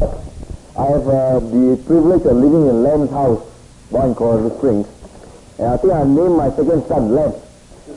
[0.00, 3.40] I have uh, the privilege of living in Lem's house,
[3.88, 4.86] one in Colorado Springs.
[5.58, 7.32] And I think I named my second son Lem.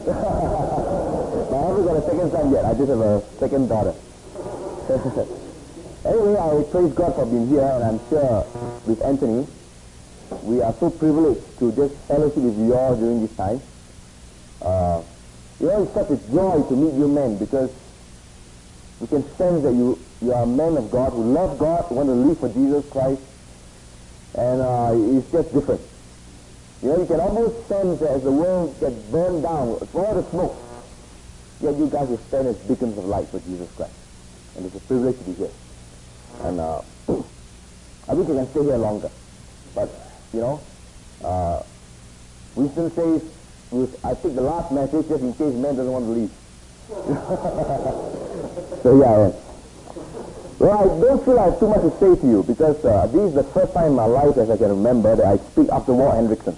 [0.06, 2.64] but I haven't got a second son yet.
[2.64, 3.94] I just have a second daughter.
[6.06, 8.46] anyway, I praise God for being here, and I'm sure
[8.88, 9.46] with Anthony,
[10.44, 13.62] we are so privileged to just fellowship with you all during this time.
[14.62, 15.02] Uh,
[15.60, 17.70] you know, it's such a joy to meet you men because
[19.00, 22.10] we can sense that you, you are a man of God who love God, want
[22.10, 23.22] to live for Jesus Christ,
[24.36, 25.82] and uh, it's just different.
[26.82, 30.16] You know, you can almost sense that as the world gets burned down, for all
[30.16, 30.56] the smoke,
[31.62, 33.94] yet you guys will stand as beacons of light for Jesus Christ.
[34.56, 35.52] And it's a privilege to be here.
[36.44, 36.82] And uh,
[38.08, 39.10] I wish I can stay here longer.
[39.76, 39.90] But,
[40.34, 40.62] you know,
[41.24, 41.64] uh,
[42.56, 43.24] Winston says,
[44.04, 46.32] I take the last message just in case man doesn't want to leave.
[48.82, 49.30] so yeah,
[50.58, 53.30] Well, I don't feel I have too much to say to you because uh, this
[53.30, 55.94] is the first time in my life, as I can remember, that I speak after
[55.94, 56.58] Walt Henrichsen.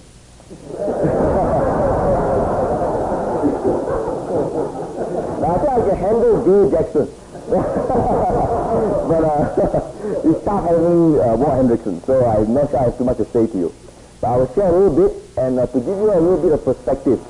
[5.36, 7.12] now, I think I can handle Bill Jackson.
[7.52, 9.52] but uh,
[10.24, 13.26] you start having uh, Walt Henrichsen, so I'm not sure I have too much to
[13.36, 13.74] say to you.
[14.22, 16.52] But I will share a little bit and uh, to give you a little bit
[16.52, 17.20] of perspective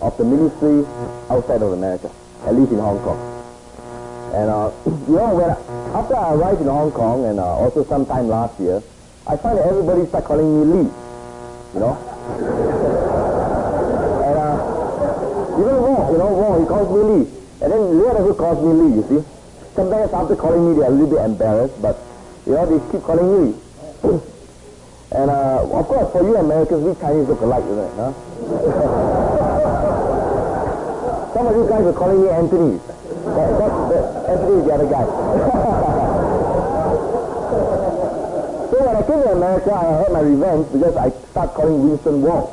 [0.00, 0.86] of the ministry
[1.28, 2.08] outside of America
[2.46, 3.18] at least in Hong Kong.
[4.32, 4.70] And uh,
[5.10, 5.56] you know, when I,
[5.98, 8.80] after I arrived in Hong Kong and uh, also sometime last year,
[9.26, 10.88] I find that everybody start calling me Lee.
[11.74, 11.98] You know.
[14.22, 14.54] and uh,
[15.58, 17.26] even Wong, you know, Wong, he calls me Lee,
[17.62, 18.94] and then Leon also calls me Lee.
[18.96, 19.22] You see.
[19.74, 21.98] Sometimes after calling me, they are a little bit embarrassed, but
[22.46, 23.54] you know, they keep calling me Lee.
[25.12, 27.90] and uh, of course, for you Americans, we Chinese look alike, isn't it?
[27.96, 28.12] Huh?
[31.36, 32.78] Some of you guys are calling me Anthony.
[32.80, 35.04] That, that, that, Anthony is the other guy.
[38.72, 42.22] so when I came to America, I had my revenge because I started calling Winston
[42.22, 42.48] Wong.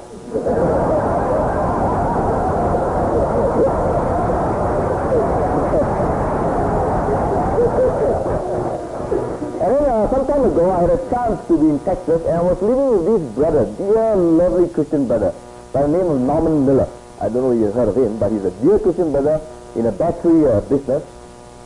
[9.64, 12.36] And then uh, some time ago, I had a chance to be in Texas, and
[12.36, 15.33] I was living with this brother, dear, lovely Christian brother,
[15.71, 16.89] by the name of Norman Miller.
[17.23, 19.39] I don't know if you've heard of him, but he's a dear Christian brother
[19.78, 21.08] in a battery uh, business.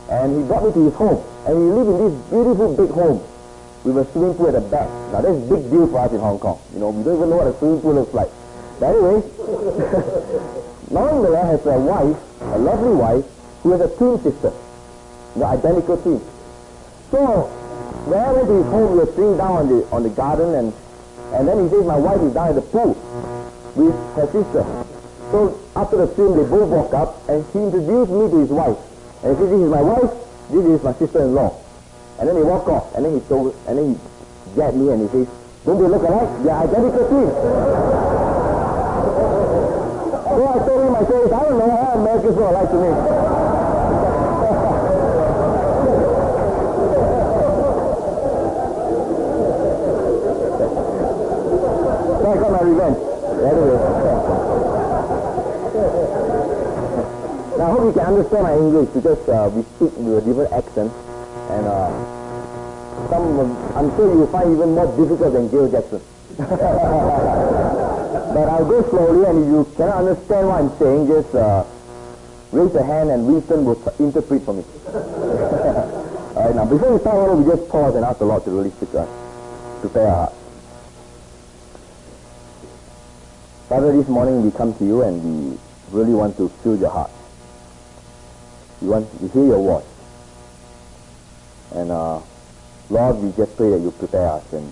[0.08, 1.26] And he brought me to his home.
[1.48, 3.26] And we live in this beautiful big home
[3.84, 4.88] with a swimming pool at the back.
[5.10, 6.62] Now, that's a big deal for us in Hong Kong.
[6.74, 8.30] You know, we don't even know what a swimming pool looks like.
[8.80, 9.26] But anyway,
[10.94, 12.22] Miller has a wife,
[12.54, 13.26] a lovely wife,
[13.64, 14.54] who has a twin sister.
[15.36, 16.22] The identical twin.
[17.10, 17.50] So,
[18.06, 20.54] when I went to his home, we were sitting down on the, on the garden,
[20.54, 20.74] and,
[21.34, 22.94] and then he says, my wife is down at the pool
[23.74, 24.97] with her sister.
[25.32, 28.78] So after the film, they both walk up, and he introduced me to his wife.
[29.24, 30.12] And he said, this is my wife,
[30.50, 31.52] this is my sister-in-law.
[32.20, 34.00] And then they walk off, and then he told, and then he
[34.56, 35.28] jabbed me, and he says,
[35.66, 36.30] don't they look alike?
[36.44, 37.34] They're identical twins.
[40.24, 42.88] so I told him, I said, I don't know how Americans look alike to me.
[52.28, 52.98] I got my revenge.
[53.44, 53.97] Anyway.
[57.58, 60.92] I hope you can understand my English because uh, we speak with a different accent,
[61.50, 61.90] and uh,
[63.10, 66.02] some I'm sure you will find even more difficult than Gail Jackson.
[66.38, 66.52] but
[68.46, 71.66] I'll go slowly, and if you cannot understand what I'm saying, just uh,
[72.52, 74.64] raise a hand, and Winston will interpret for me.
[76.38, 78.44] All right, now before we start, why don't we just pause and ask the Lord
[78.46, 79.10] to really speak to us,
[79.82, 80.36] prepare our hearts.
[83.68, 85.58] Father, this morning we come to you and we
[85.90, 87.10] really want to fill your heart.
[88.82, 89.86] We want to hear your voice.
[91.74, 92.22] And uh,
[92.90, 94.72] Lord, we just pray that you prepare us and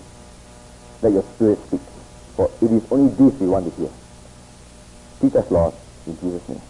[1.01, 1.81] let your spirit speak.
[2.35, 3.89] For it is only this we want to hear.
[5.21, 5.73] Teach us, Lord,
[6.07, 6.61] in Jesus' name.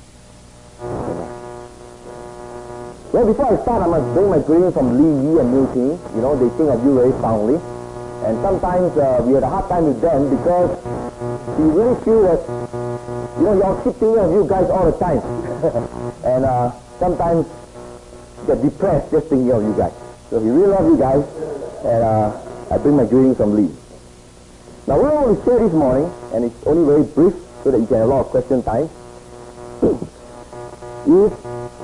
[3.13, 6.15] Well, before I start, I must bring my greetings from Lee Yi and Miu Ting.
[6.15, 7.55] You know, they think of you very fondly.
[8.25, 10.69] And sometimes uh, we had a hard time with them because
[11.57, 12.41] we really feel that,
[13.37, 15.21] you know, y'all keep thinking of you guys all the time.
[16.25, 17.45] and uh, sometimes
[18.47, 19.93] get depressed just thinking of you guys.
[20.29, 21.23] So we really love you guys.
[21.85, 23.73] And uh, I bring my greetings from Lee.
[24.87, 27.33] Now, want to share this morning, and it's only very brief
[27.63, 28.85] so that you can have a lot of question time,
[31.09, 31.33] is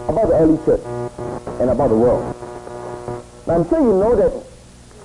[0.05, 0.81] about the early church
[1.59, 2.35] and about the world.
[3.47, 4.33] Now, I'm sure you know that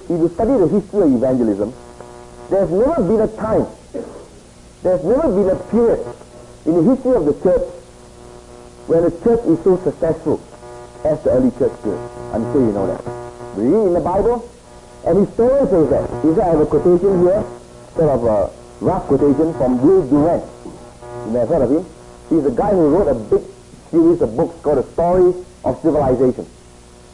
[0.05, 1.73] if you study the history of evangelism,
[2.51, 3.67] there's never been a time,
[4.83, 6.05] there's never been a period
[6.67, 7.63] in the history of the church
[8.87, 10.41] when the church is so successful
[11.05, 12.01] as the early church period.
[12.33, 13.03] I'm sure you know that.
[13.57, 14.49] We read in the Bible,
[15.07, 16.11] And historian says that.
[16.23, 17.45] He said, I have a quotation here,
[17.95, 18.51] sort of a
[18.81, 20.43] rough quotation from Will Durant.
[21.27, 21.87] You may have heard of him.
[22.29, 23.43] He's the guy who wrote a big
[23.93, 25.33] series of books called The Story
[25.65, 26.47] of Civilization.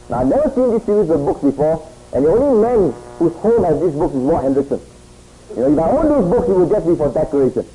[0.09, 3.63] Now, I've never seen this series of books before, and the only man whose home
[3.63, 4.81] has these books is Walt Henrichsen.
[5.55, 7.65] You know, if I own these books, it would just be for decoration,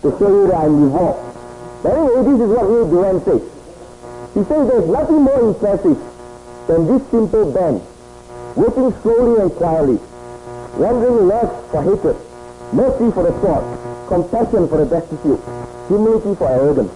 [0.00, 1.35] to show you that I'm involved.
[1.82, 3.42] But anyway, this is what Will Durant says.
[4.34, 5.98] He says there's nothing more impressive
[6.66, 7.80] than this simple band,
[8.56, 9.98] working slowly and quietly,
[10.76, 12.16] wondering less for hatred,
[12.72, 13.64] mercy for the sword,
[14.08, 15.40] compassion for the destitute,
[15.88, 16.92] humility for arrogance,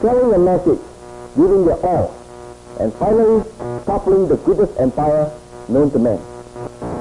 [0.00, 0.80] telling a message,
[1.36, 2.14] giving their all,
[2.80, 3.44] and finally
[3.86, 5.30] toppling the greatest empire
[5.68, 6.20] known to man.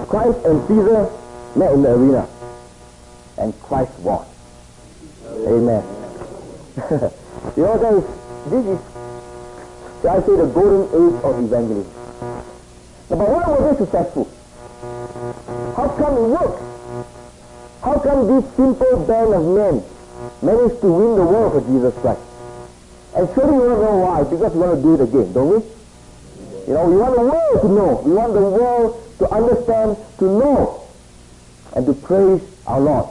[0.07, 1.09] Christ and Caesar
[1.55, 2.27] met in the arena,
[3.37, 4.25] and Christ won.
[5.47, 6.02] Amen.
[6.75, 8.03] You know, guys,
[8.49, 8.79] this is,
[10.05, 11.93] I say, the golden age of evangelism.
[13.09, 14.27] But why were they successful?
[15.75, 16.61] How come it worked?
[17.81, 19.83] How come this simple band of men
[20.41, 22.21] managed to win the world for Jesus Christ?
[23.15, 25.57] And surely we don't know why, because we want to do it again, don't we?
[26.67, 28.01] You know, we want the world to know.
[28.03, 30.87] We want the world to understand, to know,
[31.75, 33.09] and to praise our Lord.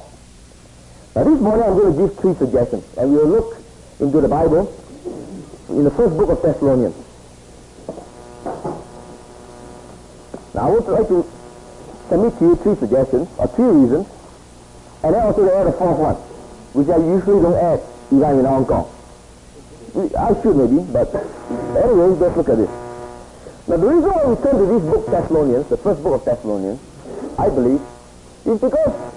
[1.15, 3.59] Now this morning I'm going to give three suggestions, and we'll look
[4.01, 4.73] into the Bible
[5.69, 6.97] in the first book of Thessalonians.
[10.55, 11.27] Now I would like to
[12.09, 14.09] submit to you three suggestions, or three reasons,
[15.05, 16.17] and then also to add a fourth one,
[16.73, 18.89] which I usually don't add I'm in Hong Kong.
[20.17, 22.71] I should maybe, but anyway, let's look at this.
[23.69, 26.81] Now the reason why we turn to this book Thessalonians, the first book of Thessalonians,
[27.39, 27.81] I believe,
[28.47, 29.12] is because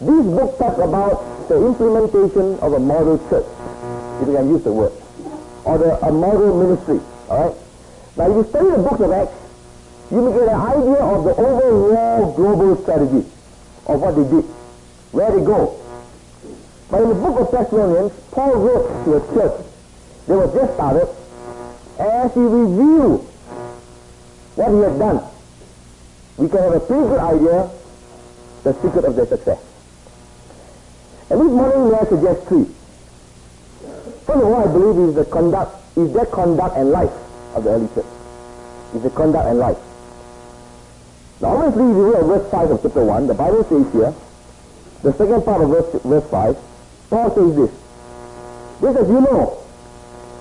[0.00, 3.44] this book talks about the implementation of a model church,
[4.22, 4.92] if you can use the word,
[5.64, 7.56] or the, a model ministry, all right?
[8.16, 9.36] Now if you study the book of Acts,
[10.10, 13.28] you will get an idea of the overall global strategy
[13.86, 14.44] of what they did,
[15.12, 15.76] where they go.
[16.90, 19.66] But in the book of Thessalonians, Paul wrote to a church
[20.26, 21.08] that was just started,
[21.98, 23.20] as he reviewed
[24.56, 25.22] what he had done,
[26.38, 27.70] we can have a pretty good idea
[28.64, 29.69] the secret of their success.
[31.30, 32.64] This morning may I suggest three.
[34.26, 37.12] First of all, I believe is the conduct, is their conduct and life
[37.54, 38.04] of the early church.
[38.96, 39.78] Is the conduct and life.
[41.40, 44.12] Now obviously, if you read verse 5 of chapter 1, the Bible says here,
[45.04, 46.56] the second part of verse, verse 5,
[47.10, 47.70] Paul says this.
[48.80, 49.62] Just as you know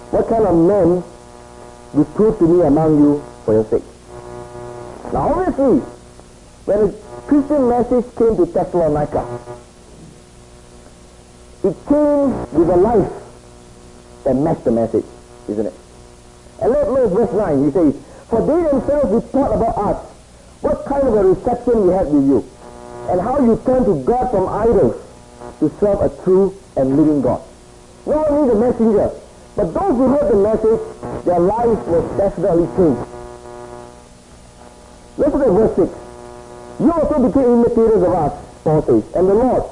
[0.09, 1.03] what kind of men
[1.93, 3.83] you proved to me among you for your sake.
[5.13, 5.85] Now obviously,
[6.65, 6.97] when the
[7.27, 9.21] Christian message came to Thessalonica,
[11.63, 13.11] it came with a life
[14.23, 15.05] that matched the message,
[15.49, 15.73] isn't it?
[16.61, 17.95] And let us verse 9, he says,
[18.29, 20.05] For they themselves report about us
[20.61, 22.49] what kind of a reception we had with you,
[23.09, 24.95] and how you turned to God from idols
[25.59, 27.41] to serve a true and living God.
[28.05, 29.11] Not only the messenger,
[29.55, 33.09] but those who heard the message, their lives were definitely changed.
[35.17, 35.97] Look at verse 6.
[36.79, 39.63] You also became imitators of us, Paul says, and the Lord,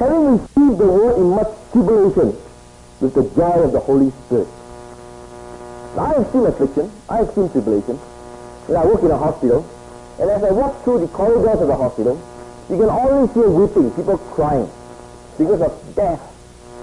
[0.00, 2.32] having received the word in much tribulation,
[3.00, 4.48] with the joy of the Holy Spirit.
[6.00, 7.96] I have seen affliction, I have seen tribulation.
[8.64, 9.60] When I work in a hospital,
[10.18, 12.16] and as I walk through the corridors of the hospital,
[12.70, 14.70] you can always hear weeping, people crying,
[15.36, 16.20] because of death,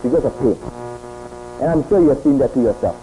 [0.04, 0.58] because of pain.
[1.62, 3.02] And I'm sure you have seen that to yourself.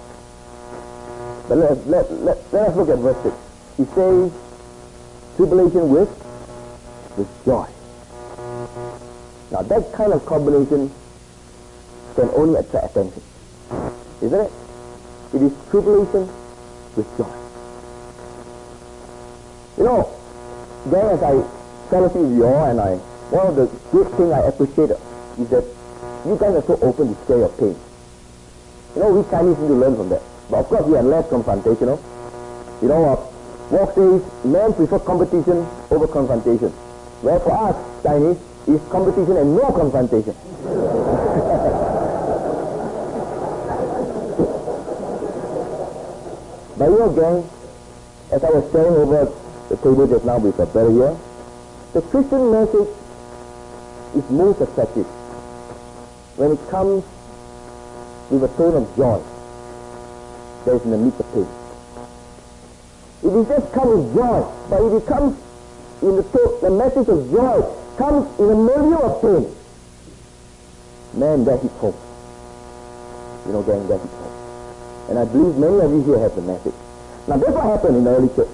[1.48, 3.34] But let, let, let, let us look at verse 6.
[3.78, 4.30] He says,
[5.36, 6.10] tribulation with,
[7.18, 7.66] with joy.
[9.54, 10.90] Now that kind of combination
[12.16, 13.22] can only attract attention.
[14.20, 14.52] Isn't it?
[15.32, 16.26] It is tribulation
[16.96, 17.30] with joy.
[19.78, 20.10] You know,
[20.86, 21.38] then as I
[21.88, 22.96] fellowship with you all and I,
[23.30, 25.64] one of the great things I appreciate is that
[26.26, 27.78] you guys are so open to share your pain.
[28.96, 30.22] You know, we Chinese need to learn from that.
[30.50, 32.02] But of course we are less confrontational.
[32.82, 36.70] You know, uh, Walt says men prefer competition over confrontation.
[37.22, 40.34] Where for us, Chinese, is competition and no confrontation.
[46.78, 47.50] but you know, gang,
[48.32, 49.32] as I was sharing over
[49.68, 51.16] the table just now with a brother here,
[51.92, 52.88] the Christian message
[54.16, 55.06] is most effective
[56.36, 57.04] when it comes
[58.30, 59.20] with a tone of joy
[60.64, 61.46] that is in the midst of pain.
[63.22, 65.38] It is just come with joy, but if it comes
[66.02, 69.54] in the, tone, the message of joy comes in a milieu of pain,
[71.14, 71.94] man, that hits home.
[73.46, 74.32] You know, gang, that hits home.
[75.10, 76.74] And I believe many of you here have the message.
[77.28, 78.48] Now, that's what happened in the early church.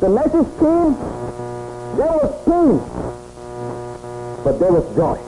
[0.00, 0.94] The message came,
[1.98, 2.78] there was pain,
[4.44, 5.18] but there was joy.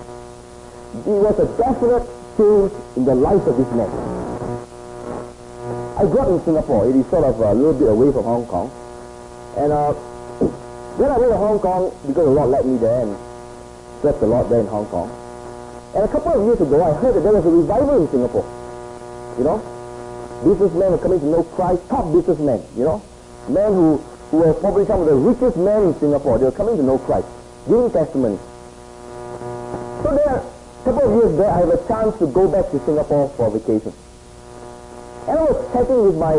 [1.05, 3.91] There was a definite change in the life of this man.
[5.99, 6.89] I grew up in Singapore.
[6.89, 8.71] It is sort of a little bit away from Hong Kong.
[9.57, 9.93] And uh,
[11.01, 13.17] when I went to Hong Kong, because the Lord led me there and
[14.03, 15.09] slept a lot there in Hong Kong.
[15.97, 18.45] And a couple of years ago, I heard that there was a revival in Singapore.
[19.39, 19.59] You know,
[20.45, 23.01] businessmen were coming to know Christ, top businessmen, you know,
[23.49, 23.97] men who,
[24.31, 26.37] who were probably some of the richest men in Singapore.
[26.37, 27.27] They were coming to know Christ,
[27.67, 28.39] giving testimony.
[30.05, 32.79] So there, a couple of years there, I had a chance to go back to
[32.85, 33.97] Singapore for vacation.
[35.29, 36.37] And I was chatting with my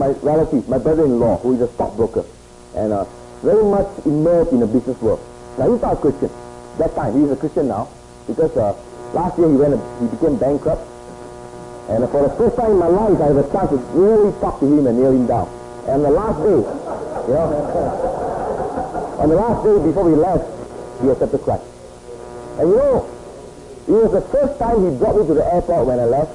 [0.00, 2.24] my relative, my brother-in-law, who is a stockbroker,
[2.74, 3.04] and uh,
[3.42, 5.20] very much immersed in the business world.
[5.58, 6.30] Now he's not a Christian.
[6.78, 7.88] That time he's a Christian now
[8.26, 8.72] because uh,
[9.12, 10.82] last year he went, he became bankrupt,
[11.90, 14.60] and for the first time in my life I had a chance to really talk
[14.60, 15.50] to him and nail him down.
[15.90, 16.62] And the last day,
[17.26, 20.46] you know, on the last day before we left,
[21.02, 21.64] he accepted Christ.
[22.58, 23.10] And you know,
[23.88, 26.30] it was the first time he brought me to the airport when I left,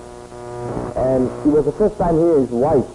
[0.97, 2.85] and it was the first time he and his wife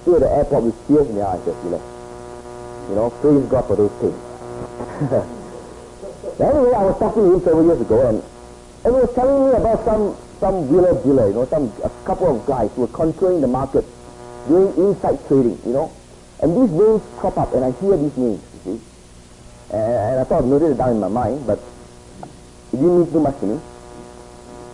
[0.00, 1.84] still at the airport with tears in their eyes as he left.
[2.88, 4.16] You know, praise God for those things.
[6.40, 8.22] anyway, I was talking to him several years ago, and,
[8.84, 12.30] and he was telling me about some some wheeler dealer, you know, some a couple
[12.34, 13.84] of guys who were controlling the market,
[14.46, 15.92] doing inside trading, you know.
[16.40, 18.80] And these names crop up, and I hear these names, you see.
[19.74, 21.58] And, and I thought I'd noted it down in my mind, but
[22.72, 23.60] it didn't mean too much to me.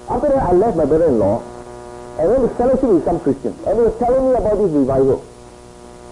[0.08, 1.42] After that, I left my brother-in-law
[2.20, 3.58] and went to fellowship with some Christians.
[3.66, 5.24] And he was telling me about this revival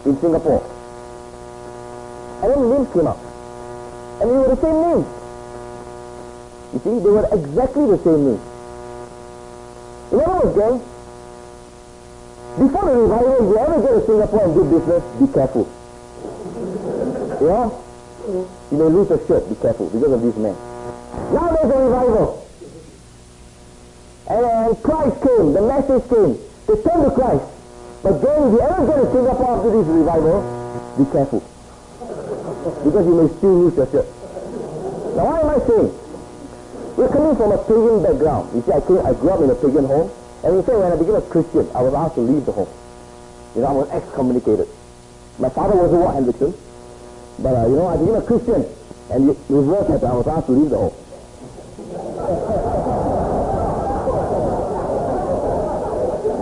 [0.06, 0.71] in Singapore.
[2.42, 3.18] And then names came up.
[4.20, 5.06] And they were the same names.
[6.72, 8.44] You see, they were exactly the same names.
[10.12, 10.78] In other words, gang,
[12.58, 15.68] before the revival, if you ever go to Singapore and do business, be careful.
[17.40, 17.70] yeah?
[18.70, 20.56] You may lose a shirt, be careful, because of these men.
[21.32, 22.48] Now there's a revival.
[24.28, 26.38] And uh, Christ came, the message came.
[26.66, 27.44] They turned to Christ.
[28.02, 30.42] But then if you ever go to Singapore after this revival,
[30.98, 31.51] be careful.
[32.62, 34.06] Because you may still lose your shirt.
[35.16, 35.90] Now why am I saying?
[36.96, 38.54] We're coming from a pagan background.
[38.54, 40.10] You see, I, came, I grew up in a pagan home.
[40.44, 42.68] And in fact, when I became a Christian, I was asked to leave the home.
[43.54, 44.68] You know, I was excommunicated.
[45.38, 46.54] My father was a Walt Henrichsen.
[47.38, 48.66] But, uh, you know, I became a Christian.
[49.10, 50.10] And it was worse happened.
[50.10, 50.94] I was asked to leave the home.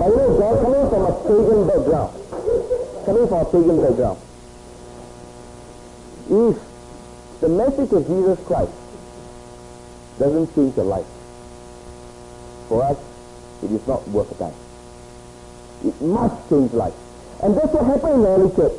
[0.01, 2.11] But you know, God, coming from a pagan background,
[3.05, 4.19] coming from a pagan background,
[6.31, 6.57] if
[7.41, 8.73] the message of Jesus Christ
[10.19, 11.07] doesn't change your life,
[12.69, 12.97] for us,
[13.65, 14.55] it is not worth a time.
[15.85, 16.95] It must change life.
[17.43, 18.79] And that's what happened in the early church.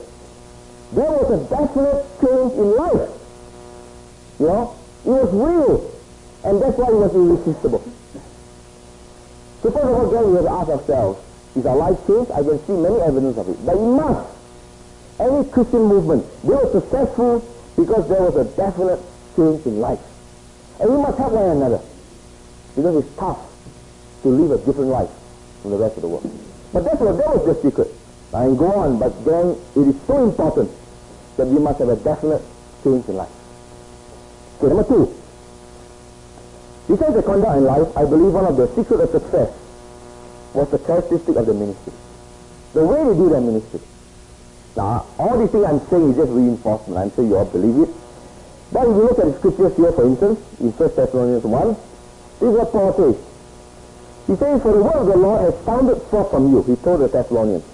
[0.93, 3.10] There was a definite change in life.
[4.39, 5.91] You know, it was real.
[6.43, 7.84] And that's why it was irresistible.
[9.62, 11.20] So first of all, again, we have to ask ourselves,
[11.55, 12.31] is our life changed?
[12.31, 13.65] I can see many evidence of it.
[13.65, 14.29] But it must.
[15.22, 17.46] Any Christian movement, they were successful
[17.78, 19.00] because there was a definite
[19.36, 20.01] change in life.
[20.80, 21.80] And we must help one another.
[22.75, 23.38] Because it's tough
[24.24, 25.10] to live a different life
[25.62, 26.25] from the rest of the world.
[26.74, 27.88] But that's what, that was the secret.
[28.34, 30.72] I can go on, but then it is so important
[31.38, 32.42] that we must have a definite
[32.84, 33.30] change in life.
[34.58, 35.13] Okay, number two.
[36.88, 39.54] Besides the conduct in life, I believe one of the secret of success
[40.54, 41.94] was the characteristic of the ministry.
[42.74, 43.82] The way they do their ministry.
[44.75, 46.98] Now, all these things I'm saying is just reinforcement.
[46.98, 47.96] I'm sure you all believe it.
[48.72, 51.68] But if you look at the scriptures here, for instance, in 1 Thessalonians 1,
[52.40, 53.16] this is what Paul says.
[54.28, 57.01] He says, For the word of the Lord has sounded forth from you, he told
[57.01, 57.66] the Thessalonians.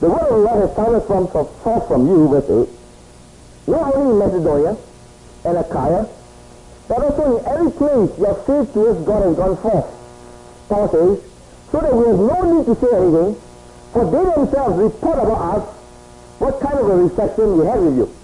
[0.00, 2.68] The word of the Lord has sounded from, forth from you, verse
[3.68, 4.76] 8, not only in Macedonia
[5.44, 6.08] and Achaia,
[6.88, 9.86] but also in every place your faith towards God has gone forth.
[10.68, 11.30] Paul says,
[11.70, 13.36] so that we have no need to say anything,
[13.92, 15.73] for they themselves report about us
[16.38, 18.14] what kind of a reception we had with you.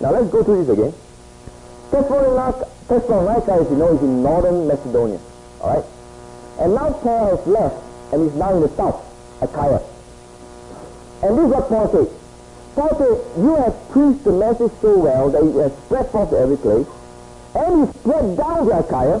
[0.00, 0.94] Now let's go through this again.
[1.90, 5.20] Thessalonica, Thessalonica, as you know, is in northern Macedonia.
[5.60, 5.84] Alright?
[6.60, 7.76] And now Paul has left
[8.12, 9.02] and is now in the south,
[9.40, 9.80] Achaia.
[11.22, 12.08] And this is what Paul says.
[12.74, 12.94] Paul
[13.42, 16.86] you have preached the message so well that it has spread forth to every place,
[17.54, 19.20] and he spread down to Achaia,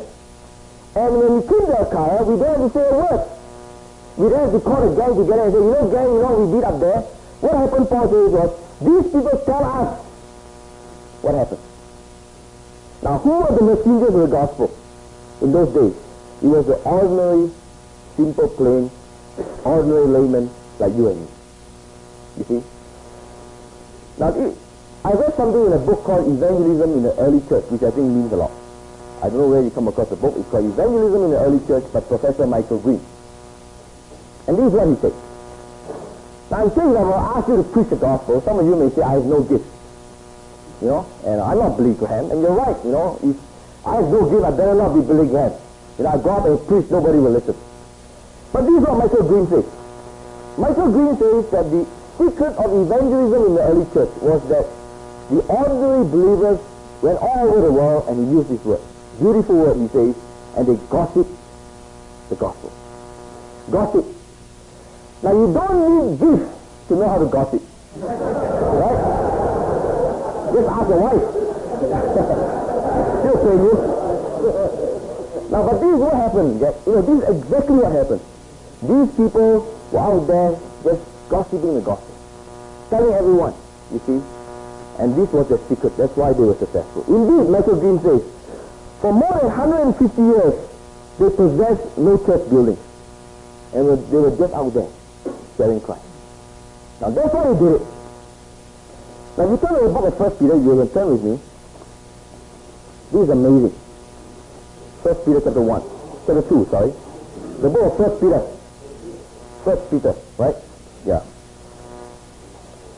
[0.94, 3.28] and when we came to Achaia, we don't have to say a word.
[4.16, 6.30] We don't have to call the gang together and say, you know, gang, you know
[6.34, 7.17] what we did up there?
[7.40, 10.04] What happened, Paul says, was, these people tell us
[11.22, 11.60] what happened.
[13.02, 14.76] Now, who were the messengers of the gospel
[15.40, 15.94] in those days?
[16.42, 17.50] It was the ordinary,
[18.16, 18.90] simple, plain,
[19.64, 21.28] ordinary layman like you and me.
[22.38, 22.62] You see?
[24.18, 24.34] Now,
[25.04, 28.10] I read something in a book called Evangelism in the Early Church, which I think
[28.10, 28.50] means a lot.
[29.22, 30.34] I don't know where you come across the book.
[30.36, 33.00] It's called Evangelism in the Early Church by Professor Michael Green.
[34.48, 35.27] And this is what he says.
[36.50, 38.40] Now I'm saying that I will ask you to preach the gospel.
[38.40, 39.66] Some of you may say, I have no gift.
[40.80, 42.30] You know, and I'm not Billy Graham.
[42.30, 43.36] And you're right, you know, if
[43.86, 45.52] I have no gift, I better not be Billy Graham.
[45.98, 47.56] You know, I go out and preach, nobody will listen.
[48.52, 49.66] But this is what Michael Green says.
[50.56, 51.86] Michael Green says that the
[52.16, 54.66] secret of evangelism in the early church was that
[55.28, 56.58] the ordinary believers
[57.02, 58.80] went all over the world and he used this word.
[59.20, 60.16] Beautiful word, he says,
[60.56, 61.28] and they gossip
[62.30, 62.72] the gospel.
[63.70, 64.17] Gossip.
[65.20, 66.54] Now you don't need gifts
[66.86, 67.62] to know how to gossip.
[67.98, 68.98] right?
[70.54, 71.26] Just ask your wife.
[73.22, 73.74] She'll tell you.
[75.50, 76.60] now, but this is what happened.
[76.60, 78.22] You know, this is exactly what happened.
[78.78, 82.14] These people were out there just gossiping the gospel,
[82.90, 83.54] telling everyone,
[83.90, 84.22] you see.
[85.02, 85.96] And this was their secret.
[85.96, 87.02] That's why they were successful.
[87.10, 88.22] Indeed, Michael Green says,
[89.00, 90.54] for more than 150 years,
[91.18, 92.78] they possessed no church buildings.
[93.74, 94.88] And they were just out there
[95.58, 96.02] sharing Christ.
[97.02, 97.86] Now that's why they did it.
[99.36, 101.34] Now if you turn to the book of First Peter, you will turn with me.
[103.12, 103.74] This is amazing.
[105.02, 105.82] First Peter chapter 1.
[106.26, 106.92] Chapter 2, sorry.
[107.60, 108.40] The book of First Peter.
[109.64, 110.56] First Peter, right?
[111.04, 111.22] Yeah.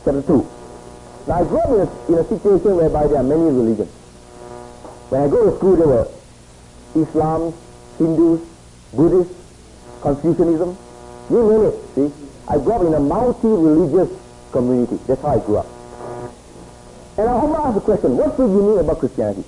[0.04, 0.48] Chapter 2.
[1.28, 3.90] Now I grew up in a, in a situation whereby there are many religions.
[5.10, 6.08] When I go to school, there were
[6.94, 7.52] Islam,
[7.98, 8.40] Hindus,
[8.94, 9.34] Buddhists,
[10.02, 10.76] Confucianism,
[11.30, 12.12] you name it, see.
[12.48, 14.10] I grew up in a multi-religious
[14.52, 14.98] community.
[15.06, 15.66] That's how I grew up.
[17.16, 19.44] And I to ask the question, what's so unique about Christianity?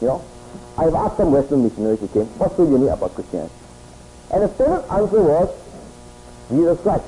[0.00, 0.24] You know,
[0.76, 3.54] I've asked some Western missionaries who came, what's so unique about Christianity?
[4.32, 5.48] And the standard answer was,
[6.50, 7.04] Jesus Christ.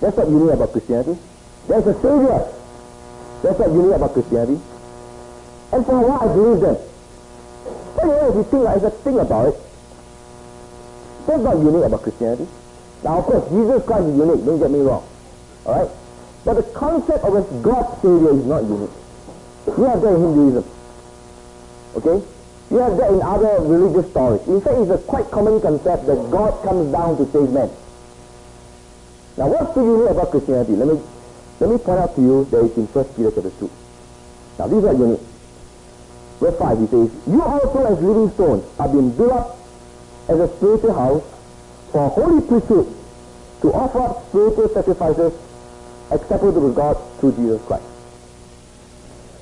[0.00, 1.18] That's what unique about Christianity.
[1.68, 2.40] There's a Savior.
[3.42, 4.60] That's what unique about Christianity.
[5.72, 6.76] And for a while I believed them.
[7.96, 9.60] But you know, if you think, if you think about it,
[11.28, 12.48] that's not unique about Christianity.
[13.04, 15.06] Now, of course, Jesus Christ is unique, don't get me wrong.
[15.66, 15.90] Alright?
[16.44, 18.96] But the concept of a God Savior is not unique.
[19.66, 20.64] You have that in Hinduism.
[21.96, 22.26] Okay?
[22.70, 24.40] You have that in other religious stories.
[24.48, 27.68] In fact, it's a quite common concept that God comes down to save men.
[29.36, 30.72] Now, what's so unique about Christianity?
[30.76, 31.00] Let me,
[31.60, 33.70] let me point out to you that it's in 1 Peter chapter 2.
[34.58, 35.20] Now, these are unique.
[36.40, 39.57] Verse 5, he says, You also as living stones are being built up
[40.28, 41.22] as a spiritual house
[41.92, 42.94] for holy priesthood
[43.62, 45.32] to offer up spiritual sacrifices
[46.10, 47.84] acceptable to God through Jesus Christ.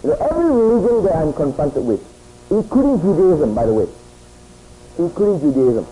[0.02, 2.00] You know, every religion that I'm confronted with,
[2.50, 3.88] including Judaism, by the way,
[4.98, 5.86] including Judaism,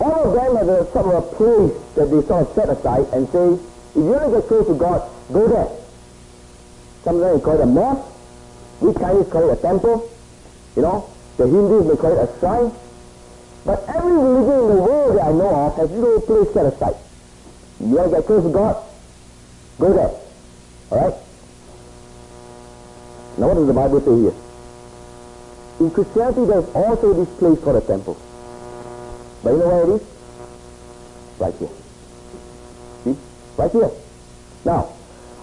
[0.00, 3.06] all of them have a sort of a place that they sort of set aside
[3.12, 3.52] and say,
[3.90, 5.68] if you want to get close to God, go there.
[7.04, 8.06] Some of them call it a mosque.
[8.80, 10.10] We Chinese call it a temple.
[10.76, 12.72] You know, the Hindus may call it a shrine.
[13.64, 16.96] But every religion in the world that I know of has little place set aside.
[17.80, 18.76] You want to get close to God?
[19.78, 20.10] Go there.
[20.92, 21.14] Alright?
[23.38, 24.34] Now what does the Bible say here?
[25.80, 28.16] In Christianity there's also this place called a temple.
[29.42, 30.06] But you know where it is?
[31.38, 31.68] Right here.
[33.04, 33.16] See?
[33.56, 33.90] Right here.
[34.64, 34.92] Now,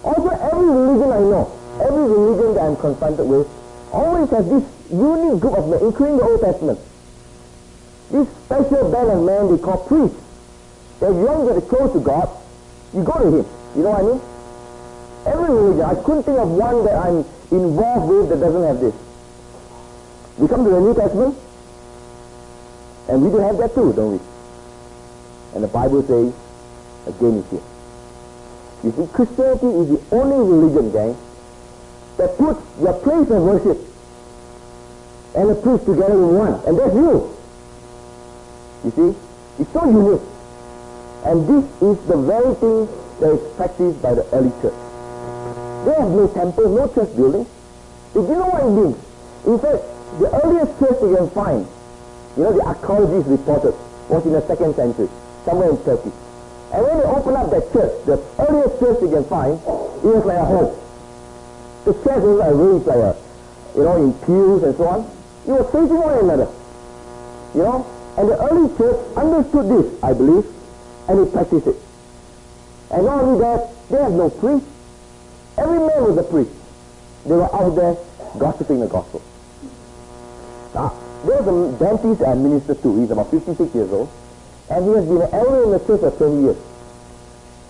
[0.04, 1.50] also every religion I know,
[1.82, 3.48] every religion that I'm confronted with,
[3.92, 6.78] always has this unique group of men, including the Old Testament.
[8.10, 10.16] This special band of men they call priests.
[11.00, 12.28] That if you want to close to God,
[12.94, 13.46] you go to him.
[13.76, 14.20] You know what I mean?
[15.26, 18.94] Every religion, I couldn't think of one that I'm involved with that doesn't have this.
[20.38, 21.36] We come to the New Testament,
[23.08, 24.20] and we do have that too, don't we?
[25.54, 26.32] And the Bible says,
[27.06, 27.62] again it's here.
[28.84, 31.16] You see, Christianity is the only religion, gang,
[32.16, 33.78] that puts your place of worship
[35.34, 36.54] and the priest together in one.
[36.66, 37.37] And that's you.
[38.84, 39.18] You see?
[39.58, 40.22] It's so unique.
[41.24, 42.86] And this is the very thing
[43.20, 44.78] that is practiced by the early church.
[45.84, 47.46] They have no temple, no church building.
[48.14, 48.98] They didn't know what it means.
[49.46, 49.82] In fact,
[50.22, 51.66] the earliest church you can find,
[52.36, 53.74] you know, the archaeologists reported,
[54.08, 55.08] was in the second century,
[55.44, 56.12] somewhere in Turkey.
[56.72, 60.24] And when they opened up that church, the earliest church you can find, it was
[60.24, 60.70] like a home.
[61.84, 63.16] The church was like arranged like a,
[63.74, 65.00] you know, in pews and so on.
[65.46, 66.48] It was facing one another.
[67.54, 67.97] You know?
[68.18, 70.44] And the early church understood this, I believe,
[71.06, 71.76] and they practiced it.
[72.90, 74.66] And not only that, they had no priest.
[75.56, 76.50] Every man was a priest.
[77.26, 77.96] They were out there
[78.36, 79.22] gossiping the gospel.
[80.74, 83.00] Now, there was a dentist I ministered to.
[83.00, 84.10] He's about 56 years old.
[84.68, 86.56] And he has been an elder in the church for 20 years.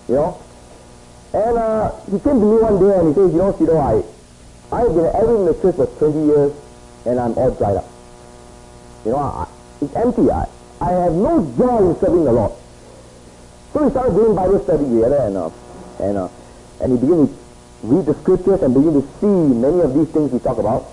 [0.07, 0.41] You know?
[1.31, 4.01] And uh, he came to me one day and he says, you know, Seto, I,
[4.75, 6.53] I've been an elder in the church for 20 years,
[7.05, 7.85] and I'm all dried up.
[9.05, 9.47] You know, I,
[9.81, 10.29] it's empty.
[10.31, 10.47] I,
[10.81, 12.53] I have no joy in serving the Lord.
[13.73, 15.49] So we started doing Bible study together, and uh,
[15.99, 16.29] and uh,
[16.81, 17.33] and he began to
[17.83, 20.85] read the scriptures and begin to see many of these things we talk about.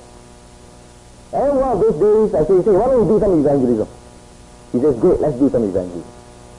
[1.32, 3.88] And one of those days, I say, say, why don't we do some evangelism?
[4.72, 6.10] He says, great, let's do some evangelism.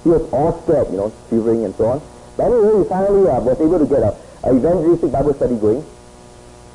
[0.03, 2.01] He was all scared, you know, shivering and so on.
[2.35, 5.85] But anyway, he finally uh, was able to get a, a evangelistic Bible study going.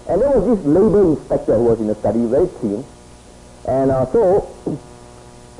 [0.08, 2.84] And there was this labor inspector who was in the study, very keen.
[3.68, 4.48] And uh, so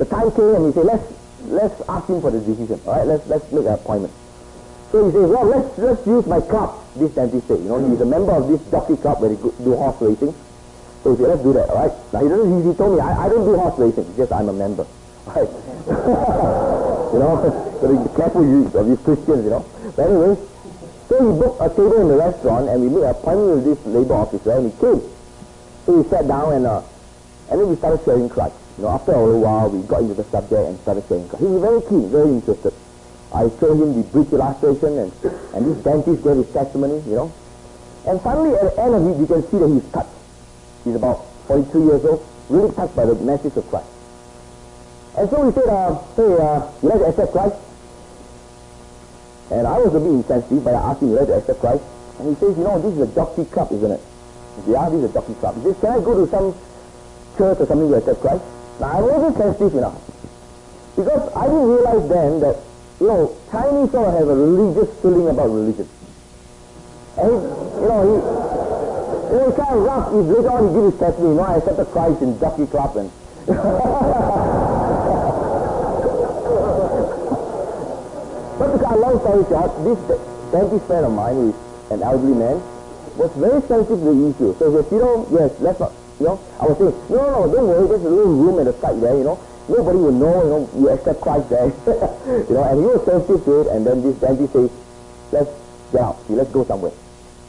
[0.03, 1.07] the time came and he said, let's
[1.47, 2.79] let's ask him for the decision.
[2.85, 4.13] All right, let's let's make an appointment.
[4.91, 6.75] So he says, well, let's let's use my club.
[6.95, 9.75] This dentist said, you know, he's a member of this jockey club where they do
[9.75, 10.35] horse racing.
[11.03, 11.69] So he said, let's do that.
[11.69, 11.95] All right.
[12.13, 12.51] Now he doesn't.
[12.51, 14.07] He, he told me, I, I don't do horse racing.
[14.15, 14.83] Just I'm a member.
[15.27, 15.51] All right.
[17.13, 17.33] you know,
[17.79, 19.43] so be careful of these Christians.
[19.47, 19.65] You know.
[19.95, 20.35] But anyway,
[21.07, 23.79] so we booked a table in the restaurant and we made an appointment with this
[23.87, 25.01] labor officer and he came.
[25.85, 26.81] So we sat down and uh,
[27.49, 28.55] and then we started sharing Christ.
[28.77, 31.37] You know, after a little while, we got into the subject and started Christ.
[31.37, 32.73] He was very keen, very interested.
[33.33, 35.11] I showed him the bridge illustration and,
[35.53, 37.33] and this dentist gave his testimony, you know.
[38.05, 40.09] And finally, at the end of it, you can see that he's touched.
[40.83, 43.89] He's about 42 years old, really touched by the message of Christ.
[45.17, 47.55] And so we said, uh, hey, uh, you like to accept Christ?
[49.51, 51.83] And I was a bit insensitive, but I asked him, you like to accept Christ?
[52.19, 54.01] And he says, you know, this is a jockey club, isn't it?
[54.67, 55.55] Yeah, this is a jockey club.
[55.57, 56.53] He says, can I go to some
[57.37, 58.43] church or something to accept Christ?
[58.79, 60.01] Now, I wasn't sensitive enough.
[60.95, 62.57] Because I didn't realize then that,
[62.99, 65.89] you know, Chinese sort of have a religious feeling about religion.
[67.17, 68.13] And, he, you know, he,
[69.33, 71.49] you know, it's kind of rough if later on he gives his testimony, you know,
[71.49, 73.11] I accepted Christ in jockey club and...
[78.57, 79.99] but to cut a long story short, this
[80.51, 81.55] dentist friend of mine, who is
[81.91, 82.61] an elderly man,
[83.17, 84.55] was very sensitive to the issue.
[84.57, 85.91] So he said, you know, yes, let's not
[86.23, 88.75] you know, I was saying, no, no, don't worry, there's a little room at the
[88.79, 89.35] side there, you know.
[89.67, 91.67] Nobody will know, you know, you accept Christ there.
[92.47, 94.71] you know, and he was sensitive to it, and then this dentist says,
[95.35, 95.51] let's
[95.91, 96.95] get out, see, let's go somewhere.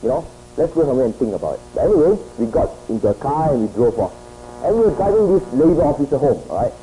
[0.02, 0.26] You know,
[0.58, 1.60] let's go somewhere and think about it.
[1.70, 4.14] But anyway, we got into a car and we drove off.
[4.66, 6.74] And we were driving this labor officer home, alright?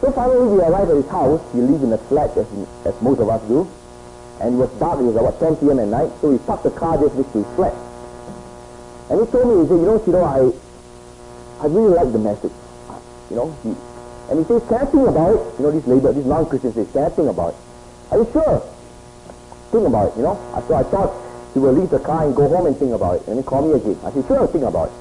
[0.00, 1.44] So finally we arrived at his house.
[1.52, 2.48] He lives in a flat as,
[2.88, 3.68] as most of us do.
[4.40, 5.78] And it was dark, it was about 10 p.m.
[5.78, 7.76] at night, so we parked the car just next to his flat.
[9.08, 10.65] And he told me, he said, you know, Chido, I,
[11.60, 12.52] I really like the message.
[13.30, 13.72] You know, he,
[14.30, 15.40] and he says, can I think about it?
[15.58, 17.60] You know, this labor, this non-Christian says, can I think about it?
[18.12, 18.60] Are you sure?
[19.72, 20.36] Think about it, you know.
[20.68, 21.14] So I thought
[21.54, 23.66] he will leave the car and go home and think about it, and then call
[23.66, 23.98] me again.
[24.04, 24.94] I said, sure, I'll think about it.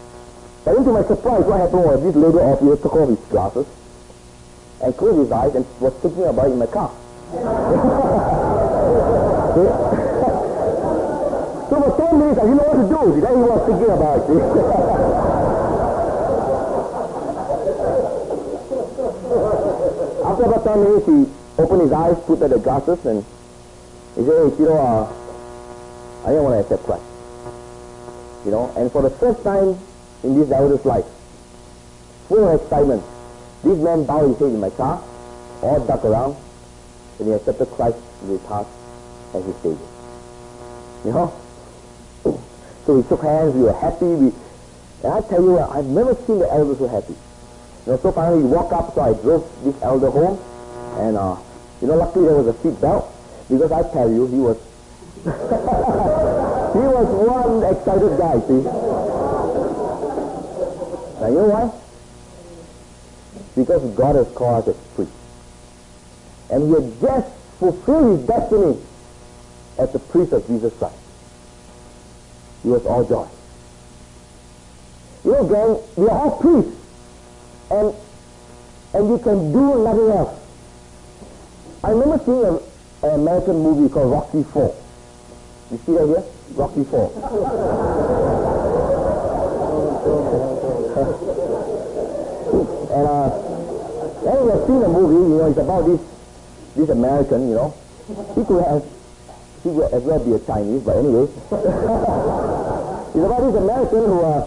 [0.63, 3.68] But then to my surprise, what happened was this labor officer took off his glasses
[4.82, 6.91] and closed his eyes and was thinking about it in my car.
[11.70, 13.22] so for 10 minutes, I didn't know what to do.
[13.22, 15.22] Then he was thinking about it.
[20.36, 23.24] After about 10 minutes, he opened his eyes, put on the glasses, and
[24.15, 25.08] he said, hey, you know, uh,
[26.26, 27.06] I didn't want to accept Christ.
[28.43, 29.80] You know, and for the first time
[30.24, 31.06] in this elder's life,
[32.28, 33.02] full of excitement,
[33.63, 35.02] this man bowed his head in my car,
[35.62, 36.36] all duck around,
[37.19, 38.67] and he accepted Christ in his heart
[39.34, 39.88] as his Savior.
[41.06, 41.34] You know?
[42.86, 44.34] So we shook hands, we were happy, we,
[45.02, 47.15] and I tell you, what, I've never seen the elder so happy.
[47.86, 50.39] You know, so finally we walked up, so I drove this elder home,
[50.98, 51.38] and, uh,
[51.82, 53.13] you know, luckily there was a seat belt,
[53.48, 54.58] because I tell you, he was,
[55.24, 58.63] he was one excited guy, see?
[61.21, 61.71] Now, you know why?
[63.56, 65.13] Because God has called us as priests.
[66.50, 68.78] And he had just fulfilled his destiny
[69.78, 70.95] as the priest of Jesus Christ.
[72.63, 73.28] He was all joy.
[75.24, 76.85] You know, gang, we are all priests
[77.76, 77.96] and
[78.94, 80.40] and you can do nothing else.
[81.84, 82.56] I remember seeing a,
[83.08, 84.74] an American movie called Rocky Four.
[85.70, 86.24] You see that here?
[86.56, 87.12] Rocky Four.
[92.96, 93.30] and uh,
[94.24, 95.16] then you have seen a movie.
[95.16, 96.02] You know, it's about this
[96.78, 97.50] this American.
[97.50, 97.74] You know,
[98.36, 98.84] he could have
[99.64, 104.46] he could as well be a Chinese, but anyway, it's about this American who uh,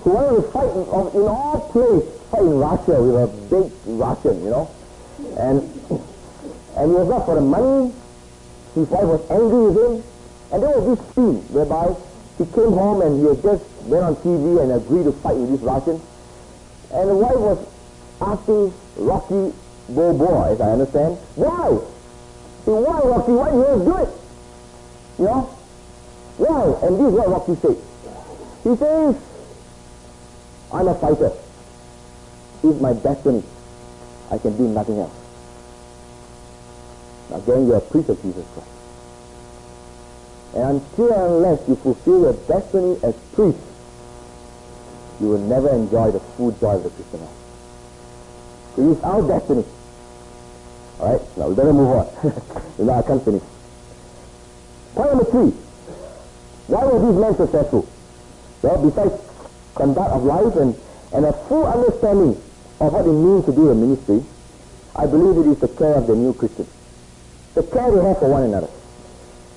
[0.00, 4.44] who wanted to fight in, in all place fight in Russia with a big Russian,
[4.44, 4.70] you know.
[5.38, 5.62] And
[6.76, 7.92] and it was not for the money.
[8.74, 10.10] His wife was angry with him.
[10.52, 11.94] And there was this scene whereby
[12.38, 15.50] he came home and he had just went on TV and agreed to fight with
[15.50, 16.00] this Russian.
[16.92, 17.66] And the wife was
[18.20, 19.52] asking Rocky
[19.88, 21.78] Balboa, as I understand, why?
[22.64, 23.32] Say, why, Rocky?
[23.32, 24.08] Why you do it?
[25.18, 25.40] You know?
[26.38, 26.86] Why?
[26.86, 27.76] And this is what Rocky said.
[28.64, 29.16] He says,
[30.72, 31.32] I'm a fighter.
[32.62, 33.42] Is my destiny.
[34.30, 35.12] I can do nothing else.
[37.30, 38.68] Now then you're a priest of Jesus Christ.
[40.54, 43.58] And until and unless you fulfill your destiny as priest,
[45.20, 47.30] you will never enjoy the full joy of the Christian life.
[48.78, 49.64] It is our destiny.
[50.98, 52.08] Alright, now we better move on.
[52.78, 53.42] you know, I can't finish.
[54.94, 55.50] Point number three.
[56.66, 57.88] Why were these men successful?
[58.62, 59.30] Well, besides
[59.74, 60.74] conduct of life and,
[61.14, 62.40] and a full understanding
[62.80, 64.24] of what it means to do a ministry,
[64.96, 66.66] I believe it is the care of the new Christian.
[67.54, 68.68] The care they have for one another.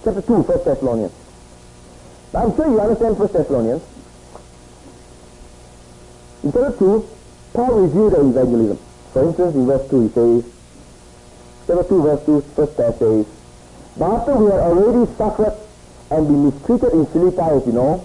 [0.03, 1.13] Chapter 2, 1 Thessalonians.
[2.33, 3.83] Now, I'm sure you understand 1 Thessalonians.
[6.43, 7.07] In chapter 2,
[7.53, 8.79] Paul reviewed the evangelism.
[9.13, 10.53] For instance, in verse 2 he says,
[11.67, 13.25] chapter 2, verse 2, first Thess says,
[13.95, 15.55] But after we had already suffered
[16.11, 18.03] and been mistreated in Philippi, as you know,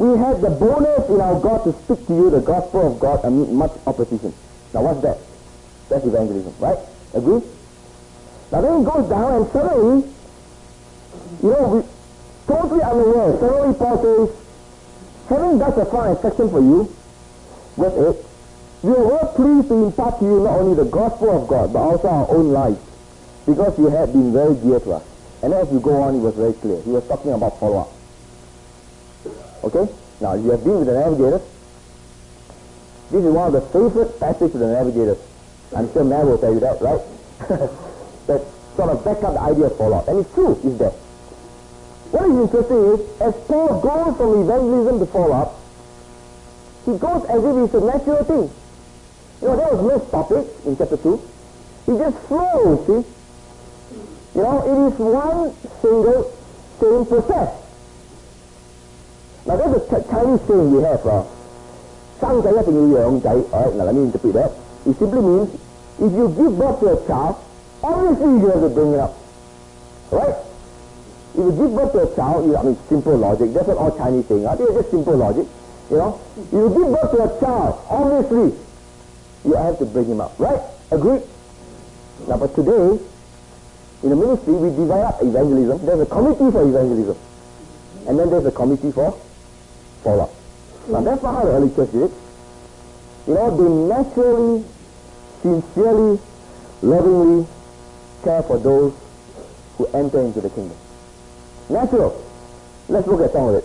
[0.00, 3.22] we had the bonus in our God to speak to you the gospel of God
[3.22, 4.32] amid much opposition.
[4.72, 5.18] Now what's that?
[5.90, 6.78] That's evangelism, right?
[7.12, 7.42] Agree?
[8.50, 10.08] Now then it goes down and suddenly,
[11.42, 11.78] you know, we
[12.48, 14.36] totally unaware, suddenly Paul says,
[15.28, 16.88] having thus a fine affection for you,
[17.76, 21.74] verse 8, we well pleased to impart to you not only the gospel of God,
[21.74, 22.80] but also our own lives,
[23.44, 25.04] because you have been very dear to us.
[25.42, 26.80] And as you go on, it was very clear.
[26.80, 27.99] He was talking about follow-up.
[29.64, 29.92] Okay?
[30.20, 31.42] Now, you have been with the navigators.
[33.10, 35.18] This is one of the favorite passages of the navigators.
[35.76, 37.00] I'm sure Mel will tell you that, right?
[38.26, 38.42] that
[38.76, 40.08] sort of back up the idea of follow-up.
[40.08, 40.92] And it's true, is that.
[42.10, 45.54] What is interesting is, as Paul goes from evangelism to follow-up,
[46.86, 48.50] he goes as if it's a natural thing.
[49.42, 51.22] You know, there was no topic in chapter 2.
[51.86, 53.08] He just flows, see?
[54.34, 56.32] You know, it is one single
[56.80, 57.69] same process.
[59.49, 61.23] Now there's a Chinese saying we have, uh,
[62.19, 63.29] 生仔一定要养仔.
[63.51, 64.51] Alright, now let me interpret that.
[64.85, 65.49] It simply means,
[65.99, 67.35] if you give birth to a child,
[67.83, 69.13] obviously you have to bring it up.
[70.11, 70.35] Right?
[71.33, 73.53] If you give birth to a child, you, I mean, simple logic.
[73.53, 74.47] That's what all Chinese saying.
[74.47, 75.45] I think it's just simple logic.
[75.91, 76.19] You know?
[76.37, 78.57] If you give birth to a child, obviously,
[79.43, 80.39] you have to bring him up.
[80.39, 80.61] Right?
[80.91, 81.19] Agree?
[82.27, 82.97] Now, but today,
[84.03, 85.85] in the ministry, we divide up evangelism.
[85.85, 87.17] There's a committee for evangelism.
[88.07, 89.13] And then there's a committee for
[90.02, 90.30] follow-up.
[90.88, 92.10] Now, that's not how the early church did.
[93.26, 94.64] You know, they naturally,
[95.42, 96.18] sincerely,
[96.82, 97.46] lovingly
[98.24, 98.94] care for those
[99.76, 100.76] who enter into the kingdom.
[101.68, 102.24] Natural.
[102.88, 103.64] Let's look at some of it.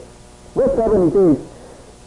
[0.53, 1.47] Verse 7, he says,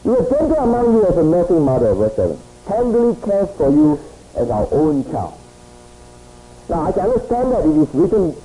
[0.04, 2.38] We are gentle among you as a nursing mother, verse 7.
[2.66, 3.98] Tenderly cares for you
[4.36, 5.38] as our own child.
[6.68, 8.36] Now, I can understand that it is written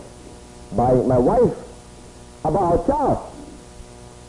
[0.75, 1.53] by my wife
[2.43, 3.32] about our child.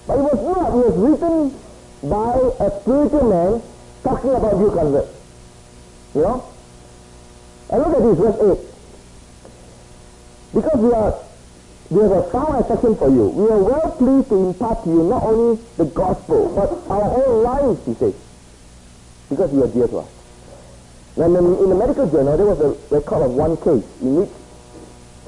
[0.06, 0.68] But it was not.
[0.68, 1.54] It was written
[2.02, 3.62] by a spiritual man
[4.02, 5.08] talking about you convert.
[6.14, 6.44] You know?
[7.70, 8.74] And look at this, verse 8.
[10.54, 11.14] Because we are
[11.90, 13.28] we have a found affection for you.
[13.28, 17.42] We are well pleased to impart to you not only the gospel, but our whole
[17.42, 18.14] lives, he says.
[19.28, 20.08] Because you are dear to us.
[21.14, 24.30] When in, the medical journal, there was a record of one case in which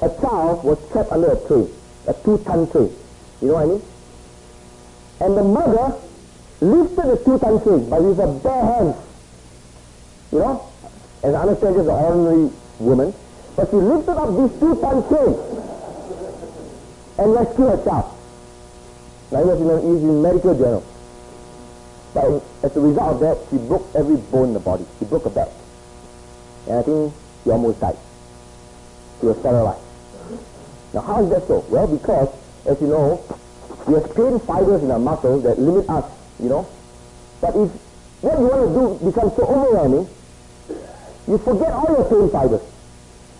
[0.01, 1.69] a child was trapped under a train,
[2.07, 2.91] a two-ton train.
[3.41, 3.81] You know what I mean?
[5.19, 5.95] And the mother
[6.61, 8.95] lifted the two-ton train, but with her bare hands.
[10.31, 10.69] You know?
[11.23, 13.13] As I understand, an ordinary woman.
[13.55, 15.35] But she lifted up these two-ton train
[17.17, 18.13] and rescued her child.
[19.31, 20.83] Now, it was in, a, it was in medical journal.
[22.13, 24.85] But as a result of that, she broke every bone in the body.
[24.99, 25.49] She broke her back.
[26.67, 27.97] And I think she almost died.
[29.19, 29.81] She was paralyzed.
[30.93, 31.65] Now, how is that so?
[31.69, 32.29] Well, because,
[32.65, 33.23] as you know,
[33.87, 36.05] we have fibers in our muscles that limit us,
[36.39, 36.67] you know.
[37.39, 37.71] But if
[38.21, 40.09] what you want to do becomes so overwhelming,
[41.27, 42.61] you forget all your pain fibers.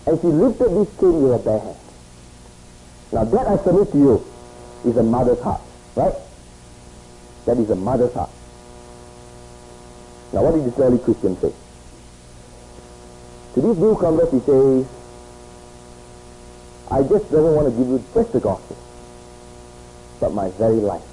[0.05, 1.77] And she lifted this cane with her bare hand.
[3.11, 4.25] Now that I submit to you
[4.85, 5.61] is a mother's heart,
[5.95, 6.13] right?
[7.45, 8.29] That is a mother's heart.
[10.31, 11.53] Now what did this early Christian say?
[13.55, 14.85] To these newcomers he says,
[16.89, 18.77] I just don't want to give you just the gospel,
[20.19, 21.03] but my very life.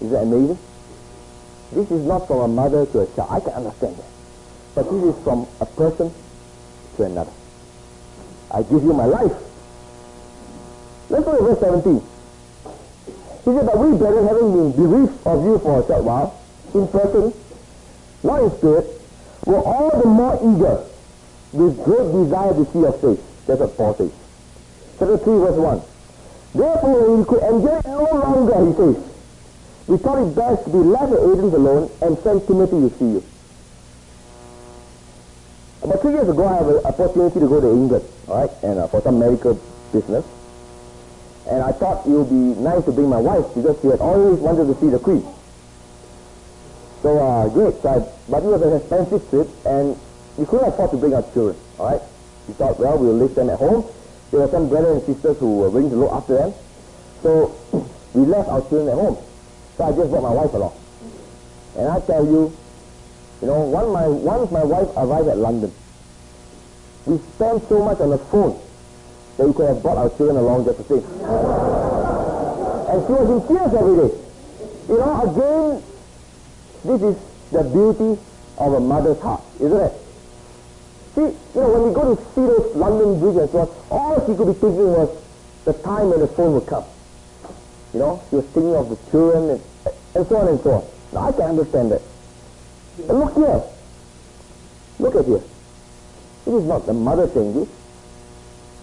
[0.00, 0.58] Is that amazing?
[1.72, 3.28] This is not from a mother to a child.
[3.30, 4.10] I can understand that.
[4.74, 6.12] But this is from a person
[6.96, 7.30] to another.
[8.50, 9.32] I give you my life.
[11.08, 12.00] Let's go to verse 17.
[13.44, 16.40] He said, But we, brethren, having been bereaved of you for a short while,
[16.74, 17.32] in person,
[18.22, 18.86] not in spirit,
[19.46, 20.84] were all the more eager
[21.52, 23.20] with great desire to see your face.
[23.46, 24.12] That's what Paul says.
[24.98, 25.82] Chapter 3, verse 1.
[26.54, 29.12] Therefore, we could endure it no longer, he says,
[29.86, 33.04] we thought it best to be left at Athens alone and send Timothy to see
[33.04, 33.24] you.
[35.82, 38.78] About two years ago, I had an opportunity to go to England, all right, and
[38.78, 39.58] uh, for some medical
[39.92, 40.24] business.
[41.50, 44.38] And I thought it would be nice to bring my wife because she had always
[44.38, 45.26] wanted to see the Queen.
[47.02, 47.74] So, uh, great.
[47.82, 49.98] So I, but it was an expensive trip, and
[50.36, 52.02] we couldn't afford to bring our children, all right?
[52.46, 53.84] We thought, well, we'll leave them at home.
[54.32, 56.54] There were some brothers and sisters who were willing to look after them.
[57.22, 57.54] So
[58.14, 59.18] we left our children at home.
[59.76, 60.74] So I just brought my wife along.
[61.76, 62.50] And I tell you,
[63.42, 65.70] you know, one my, once my wife arrived at London,
[67.04, 68.58] we spent so much on the phone
[69.36, 71.04] that we could have brought our children along just the same.
[72.88, 74.14] and she was in tears every day.
[74.88, 75.82] You know, again,
[76.84, 77.16] this is
[77.52, 78.20] the beauty
[78.56, 80.01] of a mother's heart, isn't it?
[81.14, 84.26] See, you know, when we go to see those London Bridge and so on, all
[84.26, 85.10] she could be thinking was
[85.64, 86.84] the time when the phone would come.
[87.92, 89.60] You know, she was thinking of the children and,
[90.14, 90.84] and so on and so on.
[91.12, 92.00] Now, I can understand that.
[93.06, 93.62] But look here.
[94.98, 95.42] Look at here.
[96.46, 97.68] It is not the mother saying this.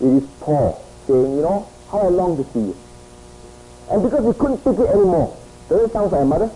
[0.02, 2.78] It is Paul saying, you know, how I long to see you.
[3.90, 5.36] And because we couldn't take it anymore.
[5.68, 6.52] Does it sound like a mother?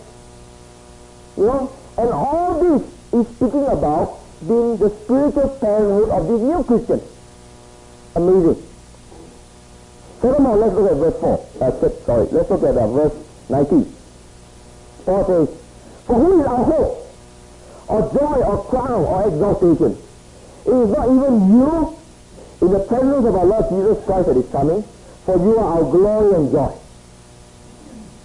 [1.36, 1.72] You know?
[1.98, 2.82] And all this
[3.14, 7.04] is speaking about being the spiritual parenthood of these new Christians.
[8.16, 8.64] Amazing.
[10.22, 11.46] Furthermore, let's look at verse 4.
[11.62, 13.14] Uh, sorry, let's look at uh, verse
[13.50, 13.96] 19.
[15.06, 15.58] Paul says,
[16.06, 17.08] For who is our hope,
[17.88, 19.98] or joy, or crown, or exaltation?
[20.66, 21.98] It is not even you
[22.62, 24.84] in the presence of our Lord Jesus Christ that is coming,
[25.26, 26.74] for you are our glory and joy.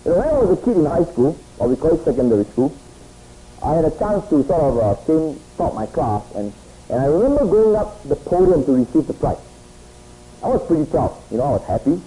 [0.04, 2.72] When I was a kid in high school, or we call it secondary school,
[3.62, 5.40] I had a chance to sort of uh, sing,
[5.74, 6.52] my class, and,
[6.90, 9.38] and I remember going up the podium to receive the prize.
[10.42, 11.16] I was pretty proud.
[11.30, 12.00] You know, I was happy.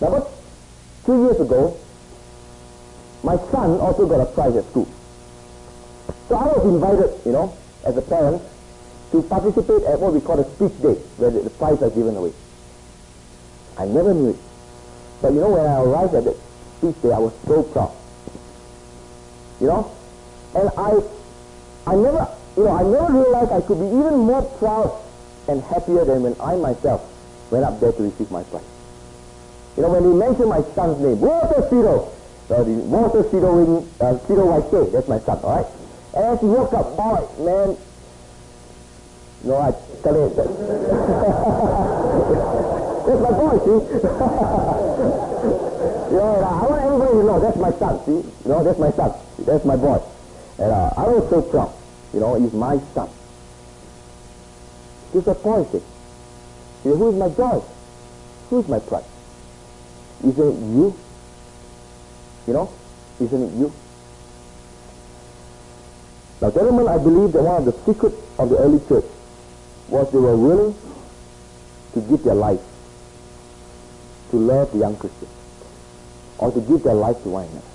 [0.00, 0.30] Now, about
[1.04, 1.76] two years ago,
[3.24, 4.88] my son also got a prize at school.
[6.28, 8.42] So I was invited, you know, as a parent,
[9.10, 12.14] to participate at what we call a speech day, where the, the prize are given
[12.14, 12.32] away.
[13.76, 14.36] I never knew it.
[15.20, 16.36] But you know, when I arrived at the
[16.78, 17.97] speech day, I was so proud.
[19.60, 19.90] You know?
[20.54, 21.00] And I,
[21.86, 24.92] I never, you know, I never realized I could be even more proud
[25.48, 27.02] and happier than when I myself
[27.50, 28.62] went up there to receive my prize.
[29.76, 32.10] You know, when he mentioned my son's name, Walter Seto,
[32.48, 35.66] the Walter Seto, uh, Seto White, that's my son, all right?
[36.14, 37.76] And as he woke up, boy, man,
[39.44, 39.70] no, I
[40.02, 40.28] tell you,
[43.06, 43.78] that's my boy, see?
[46.08, 46.77] You know, I
[47.18, 48.04] to know that's my son.
[48.04, 49.12] See, know, that's my son.
[49.40, 50.00] That's my boy.
[50.58, 51.72] And uh, I was so proud.
[52.12, 53.08] You know, he's my son.
[55.12, 55.82] Thing.
[56.84, 57.62] You know, who is my joy?
[58.50, 59.04] Who is my pride?
[60.22, 60.94] Isn't it you?
[62.46, 62.72] You know,
[63.20, 63.72] isn't it you?
[66.40, 69.04] Now, gentlemen, I believe that one of the secrets of the early church
[69.88, 70.74] was they were willing
[71.94, 72.60] to give their life
[74.30, 75.37] to love the young Christians
[76.38, 77.66] or to give their life to one another.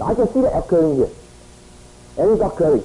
[0.00, 1.10] I can see that occurring here.
[2.18, 2.84] And it's occurring.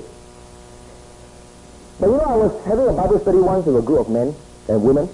[1.99, 4.35] But you know, I was having a Bible study once with a group of men
[4.67, 5.09] and women.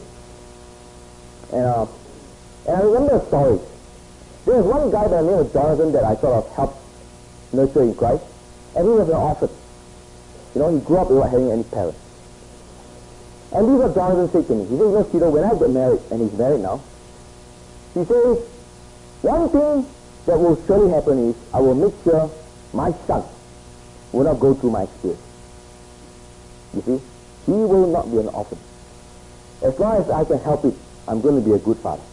[1.52, 1.86] And, uh,
[2.68, 3.60] and I remember a story.
[4.46, 6.80] There was one guy by the name of Jonathan that I sort of helped
[7.54, 8.24] nurture in Christ.
[8.76, 9.50] And he was an orphan.
[10.56, 12.00] You know, he grew up without having any parents.
[13.52, 14.64] And this is what Jonathan said to me.
[14.66, 16.82] He said, you know, when I get married, and he's married now,
[17.94, 18.38] he says,
[19.22, 19.86] one thing
[20.26, 22.32] that will surely happen is I will make sure
[22.74, 23.24] my son
[24.12, 25.22] will not go through my experience.
[26.74, 27.02] You see,
[27.46, 28.58] he will not be an orphan.
[29.62, 30.74] As long as I can help it,
[31.08, 32.04] I'm going to be a good father.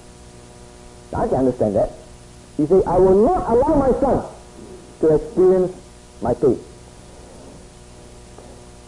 [1.15, 1.93] I can understand that.
[2.57, 4.25] He said, I will not allow my son
[5.01, 5.77] to experience
[6.23, 6.59] my pain.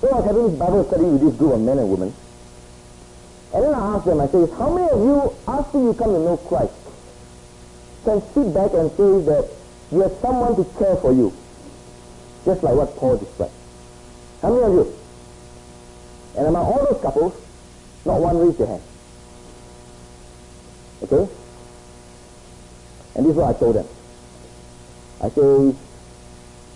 [0.01, 2.15] So I was having this Bible study with this group of men and women.
[3.55, 6.19] And then I asked them, I said, how many of you, after you come to
[6.19, 6.73] know Christ,
[8.05, 9.49] can sit back and say that
[9.91, 11.33] you have someone to care for you.
[12.45, 13.53] Just like what Paul described.
[14.43, 14.95] How many of you?
[16.37, 17.35] And among all those couples,
[18.05, 18.83] not one raised their hand.
[21.03, 21.33] Okay?
[23.17, 23.87] And this is what I told them.
[25.21, 25.75] I say,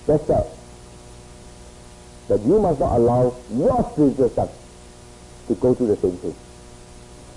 [0.07, 0.47] that's sad.
[2.29, 4.49] That you must not allow your spiritual son
[5.49, 6.35] to go through the same thing.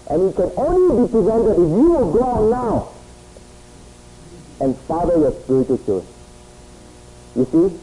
[0.10, 2.90] And it can only be prevented if you will go out now
[4.62, 6.14] and father your spiritual children.
[7.36, 7.80] You see,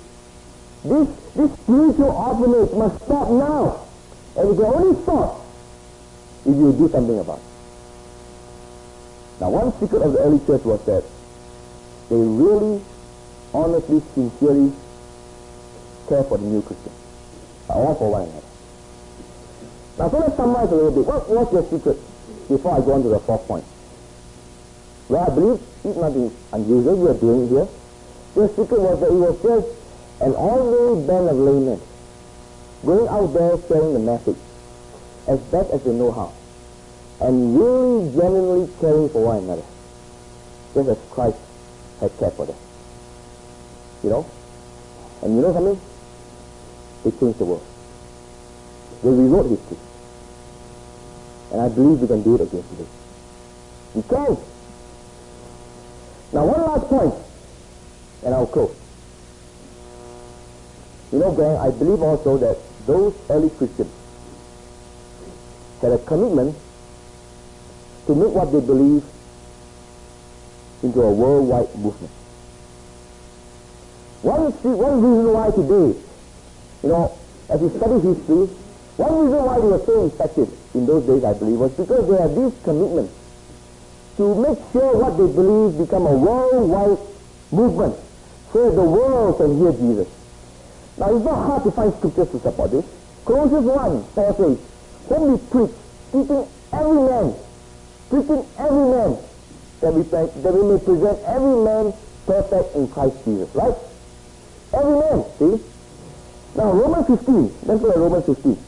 [0.89, 3.87] this, this spiritual orphanage must stop now.
[4.37, 5.41] And it can only stop
[6.47, 7.45] if you do something about it.
[9.41, 11.05] Now, one secret of the early church was that
[12.09, 12.81] they really,
[13.53, 14.73] honestly, sincerely
[16.09, 16.93] care for the new Christian,
[17.69, 18.47] all for one another.
[19.99, 21.07] Now, so let's summarize a little bit.
[21.07, 21.99] What was the secret
[22.49, 23.65] before I go on to the fourth point?
[25.13, 27.69] Well, I believe it's nothing unusual we are doing here.
[28.35, 29.69] The secret was that it was just
[30.23, 31.81] an ordinary band of laymen
[32.83, 34.39] going out there sharing the message
[35.29, 36.33] as best as they know how
[37.21, 39.69] and really genuinely caring for one another
[40.73, 41.37] just as Christ
[42.01, 42.57] had cared for them.
[44.03, 44.27] You know?
[45.21, 45.81] And you know something?
[47.05, 47.67] They changed the world.
[49.03, 49.77] They rewrote history.
[51.53, 52.89] And I believe we can do it again today.
[53.95, 54.52] We can.
[56.33, 57.15] Now, one last point,
[58.25, 58.75] and I'll close.
[61.13, 62.57] You know, gang, I believe also that
[62.87, 63.93] those early Christians
[65.83, 66.57] had a commitment
[68.07, 69.05] to make what they believe
[70.83, 72.13] into a worldwide movement.
[74.23, 76.01] One, one reason why today,
[76.83, 77.13] you know,
[77.51, 78.47] as we study history,
[78.97, 82.17] one reason why they were so effective in those days, I believe, was because they
[82.17, 83.11] had this commitment
[84.17, 86.99] to make sure what they believe become a worldwide
[87.51, 87.97] movement
[88.53, 90.09] so the world can hear Jesus.
[90.99, 92.85] Now, it's not hard to find scriptures to support this.
[93.25, 94.59] Colossians 1, Paul says,
[95.09, 95.73] when we preach,
[96.13, 97.35] teaching every man,
[98.11, 99.17] preaching every man,
[99.81, 101.93] that we, that we may present every man
[102.27, 103.75] perfect in Christ Jesus, right?
[104.75, 105.65] Every man, see?
[106.55, 108.59] Now, Romans 15, let's look at Romans 15.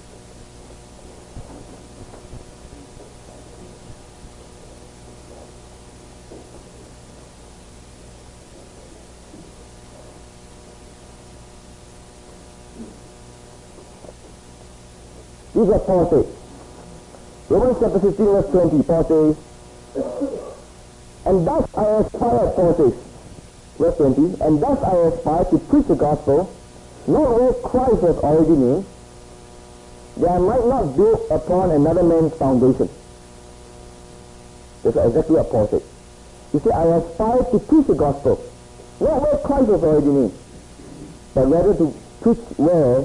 [15.54, 16.26] These are says.
[17.48, 19.36] Romans chapter 15 verse 20, Paul says,
[21.26, 22.94] And thus I aspire, Paul says,
[23.78, 26.52] verse 20, And thus I aspire to preach the gospel,
[27.06, 28.86] not where Christ already named,
[30.16, 32.88] that I might not build upon another man's foundation.
[34.82, 35.82] That's exactly what Paul said.
[36.50, 38.42] He said, I aspire to preach the gospel,
[38.98, 40.38] not where Christ already named,
[41.32, 43.04] but rather to preach where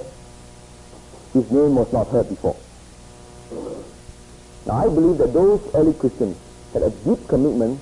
[1.33, 2.55] his name was not heard before.
[4.65, 6.37] Now, I believe that those early Christians
[6.73, 7.79] had a deep commitment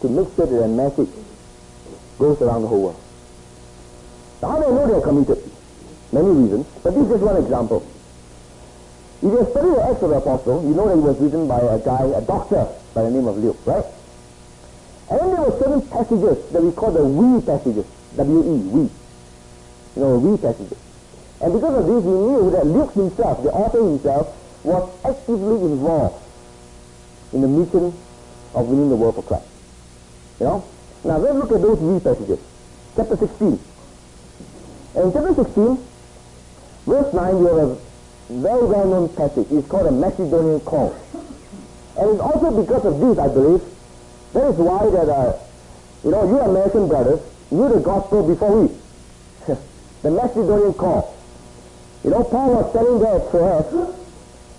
[0.00, 1.10] to make sure that their message
[2.18, 3.00] goes around the whole world.
[4.42, 5.42] Now, I know they are committed?
[6.12, 7.86] Many reasons, but this is just one example.
[9.18, 11.58] If you study the Acts of the Apostle, you know that it was written by
[11.58, 13.84] a guy, a doctor by the name of Luke, right?
[15.10, 17.84] And then there were certain passages that we call the we passages,
[18.16, 18.80] W-E, we.
[18.80, 18.90] You
[19.96, 20.78] know, we passages.
[21.40, 24.34] And because of this, we knew that Luke himself, the author himself,
[24.64, 26.22] was actively involved
[27.32, 27.92] in the mission
[28.54, 29.46] of winning the world for Christ.
[30.40, 30.64] You know?
[31.04, 32.40] Now let's look at those three passages.
[32.96, 33.60] Chapter 16.
[34.96, 35.78] And in chapter 16,
[36.86, 37.78] verse 9, we have a
[38.30, 39.46] very well-known passage.
[39.50, 40.96] It's called a Macedonian call.
[41.98, 43.62] And it's also because of this, I believe,
[44.32, 45.38] that is why that, uh,
[46.04, 47.20] you know, you American brothers
[47.50, 48.74] knew the gospel before we.
[50.02, 51.17] the Macedonian call.
[52.04, 53.94] You know, Paul was standing there at Troas,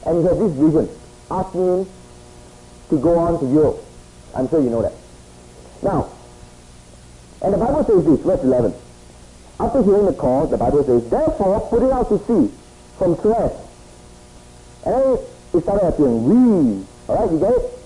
[0.06, 0.90] and he had this vision,
[1.32, 1.88] asking him
[2.90, 3.84] to go on to Europe.
[4.36, 4.94] I'm sure you know that.
[5.82, 6.10] Now,
[7.42, 8.74] and the Bible says this, verse 11.
[9.60, 12.54] After hearing the call, the Bible says, Therefore, putting out to sea
[12.98, 13.52] from Troas.
[14.86, 15.18] And then
[15.54, 17.80] it started appearing, we, alright, you get it?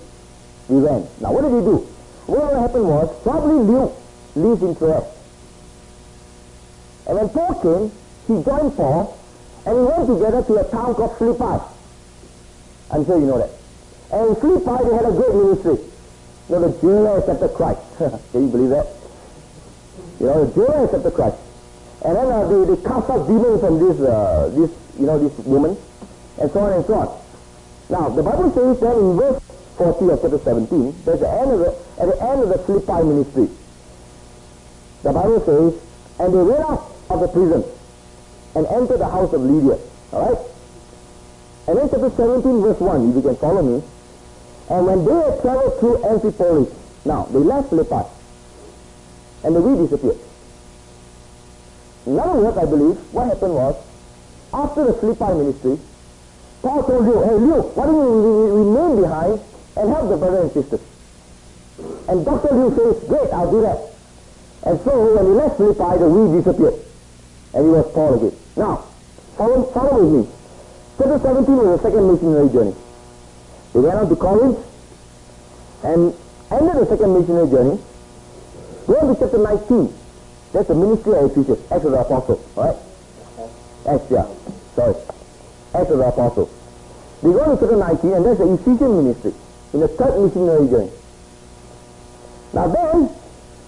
[0.70, 1.08] We ran.
[1.22, 1.78] Now, what did he do?
[2.26, 3.94] What happened was, probably Luke
[4.36, 5.06] lives in Troas.
[7.08, 7.92] And when Paul came,
[8.28, 9.20] he joined Paul,
[9.66, 11.64] and we went together to a town called Philippi.
[12.92, 13.50] I'm sure you know that.
[14.12, 15.78] And in Philippi, they had a great ministry.
[16.50, 17.82] You know, the jailer accepted Christ.
[18.32, 18.88] Can you believe that?
[20.20, 21.38] You know, the jailer accepted Christ.
[22.04, 25.46] And then uh, they, they cast out demons from this, uh, this, you know, this
[25.46, 25.78] woman,
[26.42, 27.10] and so on and so on.
[27.90, 29.42] Now, the Bible says that in verse
[29.78, 33.04] 40 of chapter 17, there's the end of the, at the end of the Philippi
[33.08, 33.48] ministry.
[35.04, 35.82] The Bible says,
[36.20, 37.64] and they ran out of the prison
[38.56, 39.78] and enter the house of Lydia.
[40.12, 40.38] Alright?
[41.68, 43.84] And then chapter 17 verse 1, if you can follow me.
[44.70, 46.74] And when they had traveled through Amphipolis,
[47.06, 48.08] now they left Philippi,
[49.44, 50.18] and the we disappeared.
[52.06, 53.76] In other words, I believe, what happened was,
[54.54, 55.80] after the Philippi ministry,
[56.62, 59.42] Paul told you, hey Luke, why don't you remain behind
[59.76, 60.82] and help the brothers and sisters?
[62.08, 62.54] And Dr.
[62.56, 63.80] Luke says, great, I'll do that.
[64.64, 66.76] And so when he left Philippi, the we disappeared.
[67.54, 68.40] And he was Paul again.
[68.56, 68.86] Now,
[69.38, 70.34] follow, follow with me.
[70.98, 72.76] Chapter 17 was the second missionary journey.
[73.74, 74.60] They went on to Corinth
[75.84, 76.14] and
[76.52, 77.80] ended the second missionary journey.
[78.86, 79.94] Go on to chapter 19.
[80.54, 82.78] That's the ministry of Ephesians, Acts of the Apostle, right?
[83.90, 84.28] Acts, yeah.
[84.76, 84.94] Sorry.
[85.74, 86.50] Acts of the Apostles.
[87.24, 89.34] They go to chapter 19, and there's the Ephesian ministry
[89.74, 90.92] in the third missionary journey.
[92.54, 93.10] Now then,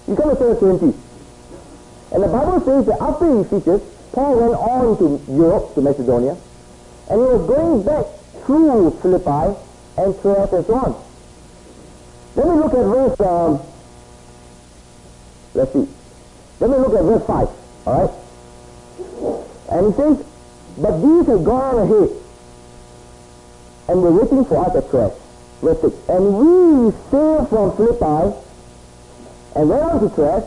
[0.07, 0.93] you come to chapter 20.
[2.11, 3.81] And the Bible says that after Ephesians,
[4.15, 6.37] Paul went on to Europe, to Macedonia,
[7.09, 8.05] and he was going back
[8.45, 9.59] through Philippi
[9.97, 10.95] and Troas and so on.
[12.37, 13.59] Let me look at verse, um,
[15.53, 15.87] let's see.
[16.61, 17.49] Let me look at verse 5,
[17.87, 18.11] all right?
[19.71, 20.25] And he says,
[20.77, 22.09] but these have gone ahead
[23.89, 25.11] and were waiting for us at Troas.
[25.61, 25.93] Verse 6.
[26.07, 28.33] And we sailed from Philippi
[29.55, 30.43] and went on to Troas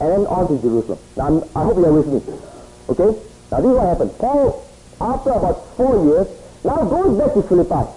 [0.00, 0.98] and then on to Jerusalem.
[1.18, 2.49] Now, I'm, i hope you are with me.
[2.88, 3.18] Okay?
[3.50, 4.18] Now, this is what happened.
[4.18, 4.66] Paul,
[5.00, 6.26] after about four years,
[6.64, 7.90] now goes back to Philippi.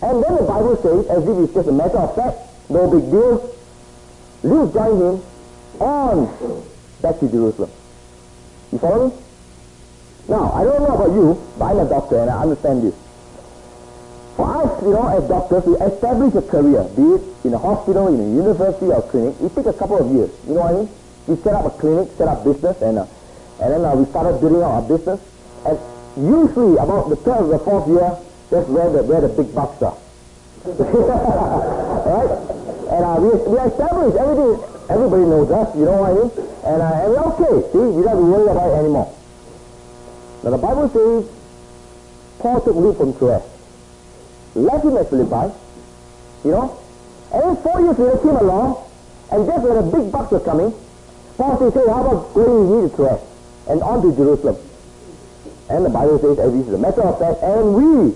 [0.00, 2.38] And then the Bible says, as if it's just a matter of fact,
[2.70, 3.54] no big deal,
[4.42, 5.22] Luke joined him
[5.80, 6.64] on
[7.02, 7.70] back to Jerusalem.
[8.72, 9.14] You follow me?
[10.28, 12.94] Now, I don't know about you, but I'm a doctor and I understand this.
[14.36, 18.06] For us, you know, as doctors, we establish a career, be it in a hospital,
[18.08, 19.34] in a university or clinic.
[19.40, 20.30] It takes a couple of years.
[20.46, 20.88] You know what I mean?
[21.26, 23.06] We set up a clinic, set up business, and uh,
[23.60, 25.20] and then uh, we started building out our business.
[25.66, 25.78] And
[26.16, 28.16] usually, about the third or the fourth year,
[28.50, 29.98] that's where the where the big bucks are.
[30.68, 32.30] right?
[32.88, 34.62] And uh, we we establish everything.
[34.88, 35.76] Everybody knows us.
[35.76, 36.30] You know what I mean?
[36.64, 37.54] And uh, and we're okay.
[37.72, 39.14] See, we don't have to worry about it anymore.
[40.44, 41.28] Now the Bible says
[42.38, 43.42] Paul took leave from Troas
[44.54, 45.54] left him at Philippi,
[46.44, 46.78] you know,
[47.32, 48.84] and then four years later came along,
[49.30, 50.72] and just when the big bucks were coming,
[51.36, 53.20] Paul says, hey, how about going with me to Troas
[53.68, 54.56] and on to Jerusalem?
[55.70, 58.14] And the Bible says, as is a matter of fact, and we,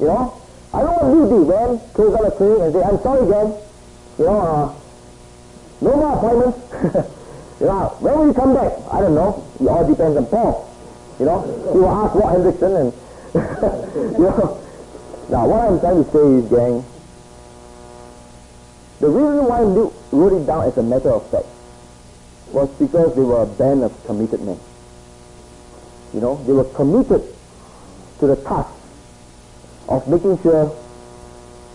[0.00, 0.40] you know,
[0.72, 3.54] I don't want to man, close on a clinic and say, I'm sorry again,
[4.18, 4.74] you know, uh,
[5.80, 6.58] no more appointments.
[7.60, 8.72] you know, when will you come back?
[8.90, 9.44] I don't know.
[9.60, 10.64] It all depends on Paul.
[11.18, 11.42] You know,
[11.72, 12.92] he will ask Walt Henrichsen and,
[14.18, 14.58] you know,
[15.30, 16.84] now, what I'm trying to say is, gang,
[18.98, 21.44] the reason why Luke wrote it down as a matter of fact
[22.52, 24.58] was because they were a band of committed men.
[26.14, 27.22] You know, they were committed
[28.20, 28.70] to the task
[29.88, 30.74] of making sure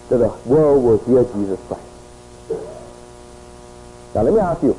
[0.10, 1.84] that the world will hear Jesus Christ.
[4.16, 4.78] Now, let me ask you,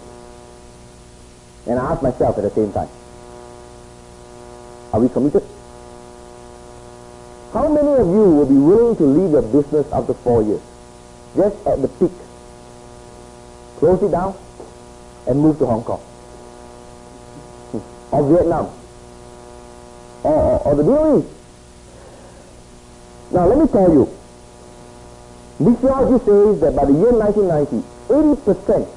[1.66, 2.88] and I ask myself at the same time,
[4.92, 5.42] are we committed?
[7.52, 10.60] How many of you will be willing to leave your business after four years?
[11.36, 12.12] Just at the peak.
[13.78, 14.36] Close it down
[15.26, 16.00] and move to Hong Kong.
[17.72, 18.14] Hmm.
[18.14, 18.66] Or Vietnam.
[20.22, 21.34] Or, or, or the Middle East.
[23.32, 24.08] Now let me tell you.
[25.58, 28.88] Missiology says that by the year 1990, 80%,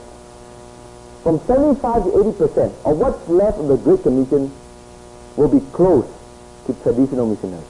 [1.23, 4.51] from 75 to 80% of what's left of the Great Commission
[5.35, 6.05] will be close
[6.65, 7.65] to traditional missionaries.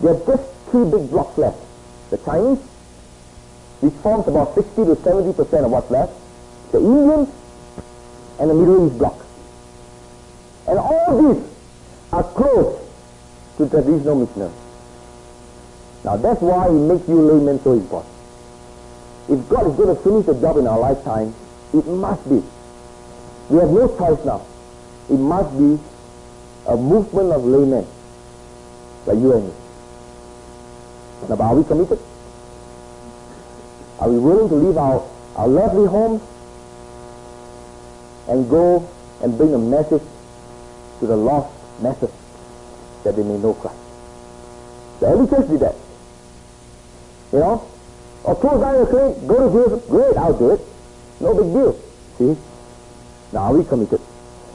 [0.00, 1.58] There are just two big blocks left.
[2.10, 2.58] The Chinese,
[3.82, 6.14] which forms about 60 to 70 percent of what's left,
[6.70, 7.28] the Indians,
[8.38, 9.18] and the Middle East bloc.
[10.68, 11.42] And all these
[12.12, 12.78] are close
[13.58, 14.54] to traditional missionaries.
[16.04, 18.14] Now that's why it makes you laymen so important.
[19.28, 21.34] If God is going to finish the job in our lifetime,
[21.74, 22.42] it must be.
[23.50, 24.46] We have no choice now.
[25.10, 25.78] It must be
[26.68, 27.86] a movement of laymen
[29.06, 29.54] like you and me.
[31.28, 31.98] Now, are we committed?
[34.02, 36.20] Are we willing to leave our, our lovely homes
[38.26, 38.84] and go
[39.22, 40.02] and bring a message
[40.98, 42.10] to the lost masses
[43.04, 43.78] that they may know Christ?
[44.98, 45.76] The early church did that.
[47.30, 47.70] You know?
[48.24, 50.60] Or close down your clinic, go to Jesus, great, I'll do it.
[51.20, 51.78] No big deal.
[52.18, 52.36] See?
[53.32, 54.00] Now, are we committed?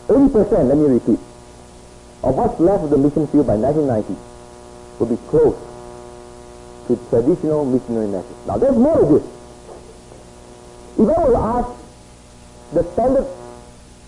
[0.10, 1.20] 80%, let me repeat,
[2.22, 4.14] of what's left of the mission field by 1990
[5.00, 5.58] will be closed
[6.88, 8.36] to traditional missionary methods.
[8.46, 9.37] Now there's more to this.
[10.98, 11.70] If I were to ask
[12.74, 13.28] the standard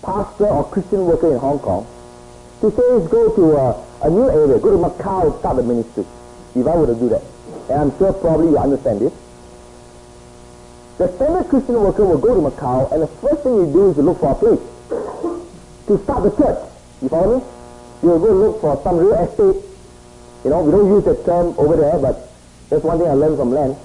[0.02, 1.86] pastor or Christian worker in Hong Kong
[2.60, 6.04] to say go to a, a new area, go to Macau start a ministry,
[6.56, 7.22] if I were to do that,
[7.70, 9.12] and I'm sure probably you understand this,
[10.98, 13.96] the standard Christian worker will go to Macau and the first thing you do is
[13.96, 14.60] to look for a place
[15.86, 16.58] to start the church.
[17.02, 17.44] You follow me?
[18.02, 19.62] You will go look for some real estate.
[20.44, 22.30] You know, we don't use that term over there, but
[22.68, 23.76] that's one thing I learned from Len.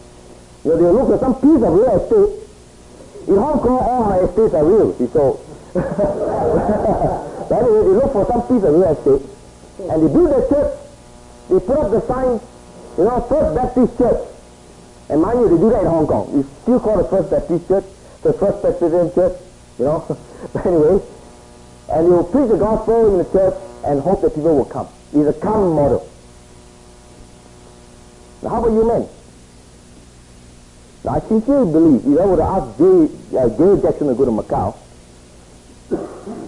[0.63, 2.44] You know, they look for some piece of real estate.
[3.27, 5.39] In Hong Kong, all my estates are real, see, so.
[5.73, 5.83] but
[7.57, 9.89] anyway, they look for some piece of real estate, hmm.
[9.89, 10.73] and they build a church.
[11.49, 12.39] They put up the sign,
[12.97, 14.21] you know, First Baptist Church.
[15.09, 16.29] And mind you, they do that in Hong Kong.
[16.39, 17.85] It's still called the First Baptist Church,
[18.21, 19.33] the First Presbyterian Church,
[19.77, 20.05] you know.
[20.53, 21.01] but anyway,
[21.89, 23.53] And you'll preach the gospel in the church
[23.85, 24.87] and hope that people will come.
[25.11, 26.09] He's a come model.
[28.41, 29.07] Now, how about you men?
[31.07, 34.75] I sincerely believe ask Jay, uh, Gary Jackson to go to Macau,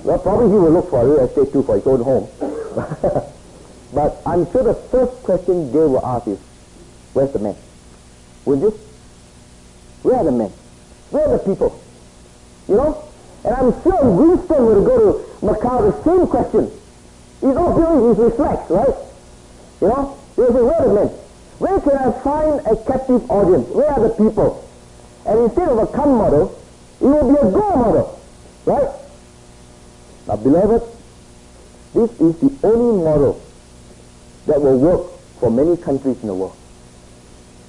[0.03, 2.27] well, probably he will look for a real estate too for his own home.
[3.93, 6.39] but I'm sure the first question Gary will ask is,
[7.13, 7.55] where's the men?
[8.45, 8.79] Would you?
[10.03, 10.51] Where are the men?
[11.11, 11.79] Where are the people?
[12.67, 13.03] You know?
[13.43, 16.71] And I'm sure Winston would go to Macau the same question.
[17.41, 18.95] He's all doing is reflex, right?
[19.81, 20.17] You know?
[20.35, 21.26] He'll say, where are the men?
[21.59, 23.67] Where can I find a captive audience?
[23.69, 24.63] Where are the people?
[25.25, 26.57] And instead of a come model,
[27.01, 28.19] it will be a go model.
[28.65, 28.89] Right?
[30.27, 30.83] Now, beloved,
[31.93, 33.41] this is the only model
[34.45, 36.55] that will work for many countries in the world.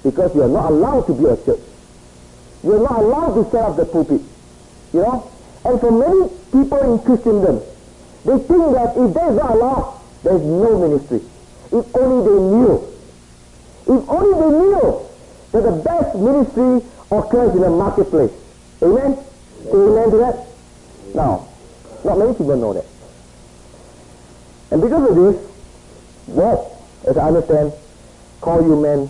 [0.03, 1.59] Because you are not allowed to be a church.
[2.63, 4.21] You are not allowed to set up the pulpit.
[4.93, 5.31] You know?
[5.65, 7.61] And for many people in Christendom,
[8.25, 11.21] they think that if there is not Allah, there is no ministry.
[11.71, 12.98] If only they knew.
[13.89, 15.01] If only they knew
[15.51, 18.31] that the best ministry occurs in the marketplace.
[18.83, 19.17] Amen?
[19.73, 20.47] Amen to that?
[21.15, 21.47] Now,
[22.05, 22.85] not many people know that.
[24.71, 25.35] And because of this,
[26.27, 26.71] what,
[27.07, 27.73] as I understand,
[28.41, 29.09] call you men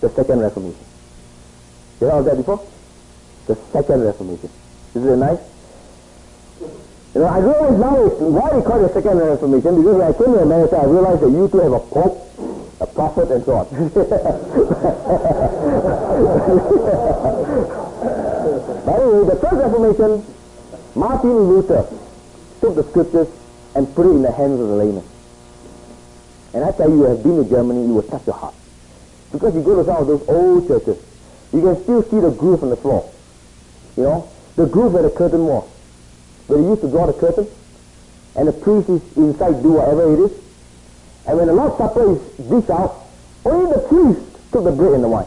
[0.00, 0.84] the Second Reformation.
[2.00, 2.66] You heard of that before?
[3.46, 4.50] The Second Reformation.
[4.94, 5.38] Isn't it nice?
[7.14, 7.96] You know, I realize now
[8.28, 11.22] why we call it the Second Reformation, because when I came to America, I realized
[11.22, 12.26] that you two have a pope,
[12.80, 13.66] a prophet, and so on.
[18.84, 20.24] By the way, the First Reformation,
[20.94, 21.86] Martin Luther
[22.60, 23.28] took the scriptures
[23.74, 25.04] and put it in the hands of the laymen.
[26.54, 28.54] And I tell you, you have been to Germany, you will touch your heart.
[29.30, 30.98] Because you go to some of those old churches,
[31.52, 33.08] you can still see the groove on the floor.
[33.96, 35.68] You know, the groove where the curtain was.
[36.46, 37.46] Where they used to draw the curtain,
[38.34, 40.32] and the priest is inside do whatever it is.
[41.26, 43.06] And when the Lord's Supper is dished out,
[43.44, 44.20] only the priest
[44.52, 45.26] took the bread and the wine.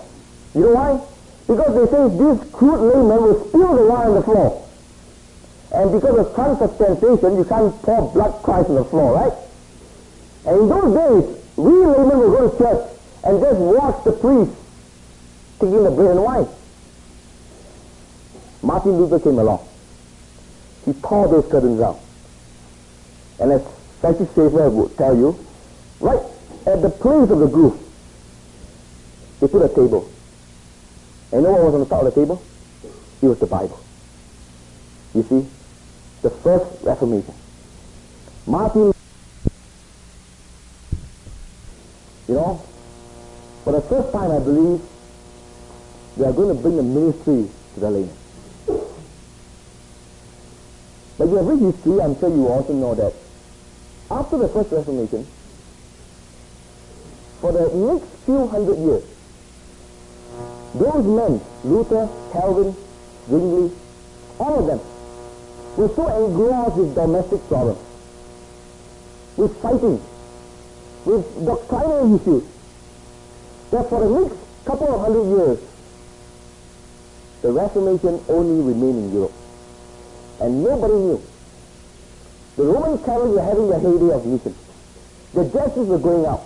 [0.54, 1.02] You know why?
[1.48, 4.60] Because they say this crude layman will spill the wine on the floor.
[5.74, 9.34] And because of transubstantiation, you can't pour blood Christ on the floor, right?
[10.46, 12.90] And in those days, we laymen will go to church
[13.24, 14.52] and just watch the priest
[15.60, 16.48] taking the bread and wine.
[18.62, 19.68] Martin Luther came along.
[20.86, 22.00] He tore those curtains out.
[23.40, 23.62] And as
[24.00, 25.38] Francis Schaeffer would tell you,
[26.04, 26.22] right
[26.68, 27.80] at the place of the groove,
[29.40, 30.12] they put a table.
[31.32, 32.44] And you know what was on the top of the table?
[33.22, 33.80] It was the Bible.
[35.16, 35.48] You see?
[36.22, 37.34] The first Reformation.
[38.46, 38.92] Martin,
[42.28, 42.62] you know,
[43.64, 44.82] for the first time I believe
[46.18, 48.18] they are going to bring the ministry to the layman.
[51.18, 53.14] But you have read history, I'm sure you also know that
[54.12, 55.26] after the First Reformation,
[57.44, 59.04] for the next few hundred years,
[60.76, 62.74] those men, Luther, Calvin,
[63.28, 63.70] Zwingli,
[64.40, 64.80] all of them,
[65.76, 67.80] were so engrossed with domestic problems,
[69.36, 70.02] with fighting,
[71.04, 72.44] with doctrinal issues,
[73.72, 75.60] that for the next couple of hundred years,
[77.42, 79.34] the Reformation only remained in Europe
[80.40, 81.22] and nobody knew.
[82.56, 84.56] The Roman Catholics were having the heyday of mission.
[85.34, 86.43] The Jesuits were going out.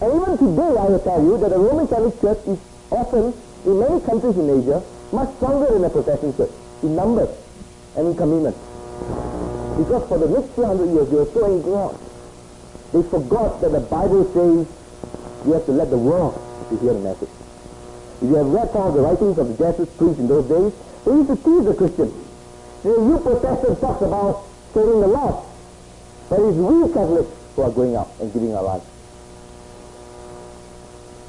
[0.00, 2.58] And even today, I will tell you that the Roman Catholic Church is
[2.90, 3.34] often,
[3.66, 4.82] in many countries in Asia,
[5.12, 6.50] much stronger than the Protestant Church,
[6.82, 7.28] in numbers
[7.96, 8.56] and in commitment.
[9.76, 12.00] Because for the next 200 years, they were so engrossed.
[12.92, 14.66] They forgot that the Bible says
[15.46, 16.32] you have to let the world
[16.70, 17.28] to hear the message.
[18.22, 20.72] If you have read some of the writings of the Jesuit priests in those days,
[21.04, 22.12] they used to tease the Christians.
[22.82, 25.46] The new Protestant talks about saving the lost,
[26.28, 28.84] but it's we Catholics who are going out and giving our lives.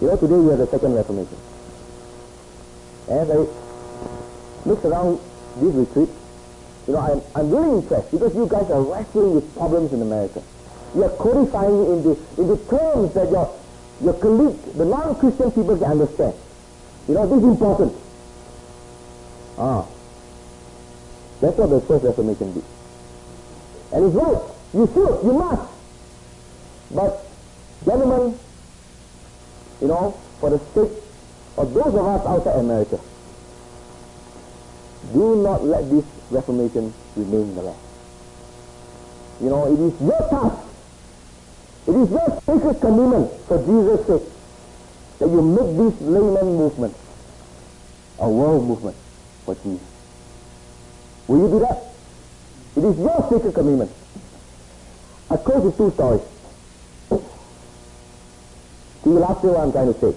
[0.02, 1.38] You know, today we have the Second Reformation.
[3.08, 5.20] And as I look around
[5.58, 6.10] this retreat,
[6.88, 10.42] you know, I'm, I'm really impressed because you guys are wrestling with problems in America.
[10.96, 13.56] You are codifying into, into terms that your,
[14.02, 16.34] your colleague, the non-Christian people can understand.
[17.08, 17.94] You know, this is important.
[19.60, 19.86] Ah,
[21.42, 22.64] that's what the first Reformation did.
[23.94, 24.42] And it's right.
[24.74, 25.24] You should.
[25.24, 25.72] You must.
[26.90, 27.26] But,
[27.86, 28.40] gentlemen,
[29.82, 30.92] you know, for the sake
[31.58, 33.00] of those of us outside America,
[35.14, 37.78] do not let this Reformation remain the land.
[39.42, 40.64] You know, it is your task.
[41.88, 44.30] It is your sacred commitment for Jesus' sake
[45.20, 46.96] that you make this layman movement
[48.20, 48.96] a world movement
[49.44, 49.88] for Jesus.
[51.28, 51.84] Will you do that?
[52.78, 53.92] It is your sacred commitment.
[55.30, 56.22] I close with two stories.
[59.04, 60.16] So you'll ask what I'm trying to say.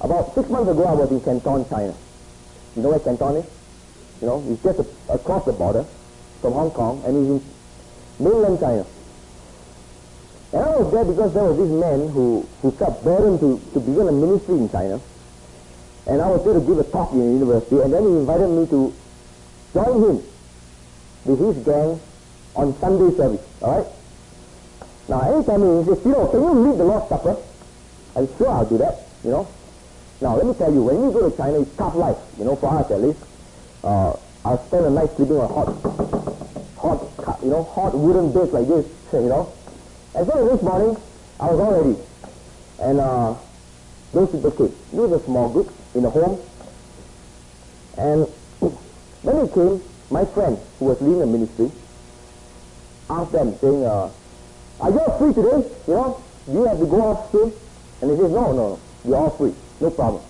[0.00, 1.94] About six months ago, I was in Canton, China.
[2.76, 3.46] You know where Canton is?
[4.20, 5.84] You know, it's just a, across the border
[6.40, 8.86] from Hong Kong, and it's in mainland China.
[10.52, 13.80] And I was there because there was this man who, who felt burdened to, to
[13.80, 15.00] begin a ministry in China.
[16.06, 18.48] And I was there to give a talk in the university, and then he invited
[18.48, 18.94] me to
[19.74, 20.22] join him
[21.26, 22.00] with his gang
[22.54, 23.44] on Sunday service.
[23.60, 23.97] All right?
[25.08, 27.36] Now, anytime he says, you know, can you lead the Lord's Supper?
[28.14, 29.48] I said, sure, I'll do that, you know.
[30.20, 32.56] Now, let me tell you, when you go to China, it's tough life, you know,
[32.56, 33.20] for us at least.
[33.82, 34.12] Uh,
[34.44, 38.86] I'll spend a night sleeping on hot, hot, you know, hot wooden beds like this,
[39.12, 39.52] you know.
[40.14, 40.96] And so this morning,
[41.40, 41.98] I was all ready.
[42.80, 43.34] And uh,
[44.12, 44.74] those people came.
[44.92, 46.40] It was a small group in a home.
[47.96, 48.26] And
[49.22, 51.70] when they came, my friend, who was leading the ministry,
[53.08, 54.10] asked them, saying, uh,
[54.80, 55.68] are you all free today?
[55.86, 57.52] You know, do you have to go off soon?
[58.00, 59.54] And they says, no, no, you're all free.
[59.80, 60.22] No problem.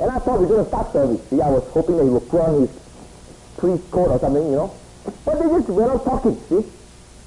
[0.00, 1.20] And I thought we were going to start service.
[1.28, 2.70] See, I was hoping that he would put on his
[3.58, 4.74] priest coat or something, you know.
[5.24, 6.64] But they just went on talking, see?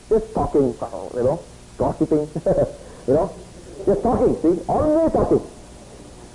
[0.10, 1.42] Just talking, you know,
[1.78, 2.28] gossiping,
[3.08, 3.34] you know.
[3.86, 4.62] Just talking, see?
[4.68, 5.42] Always talking.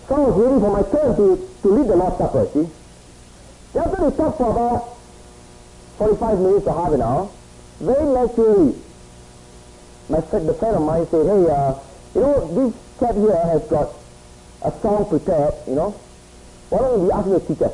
[0.09, 2.69] So I was waiting for my turn to, to lead the Lord's Supper, see?
[3.79, 4.97] After they talked for about
[5.99, 7.31] 45 minutes or half an hour,
[7.81, 8.75] very naturally,
[10.09, 11.75] my friend, the friend of mine said, hey, uh,
[12.15, 13.95] you know, this chap here has got
[14.65, 15.91] a song prepared, you know.
[16.71, 17.73] Why don't we ask him to teach us?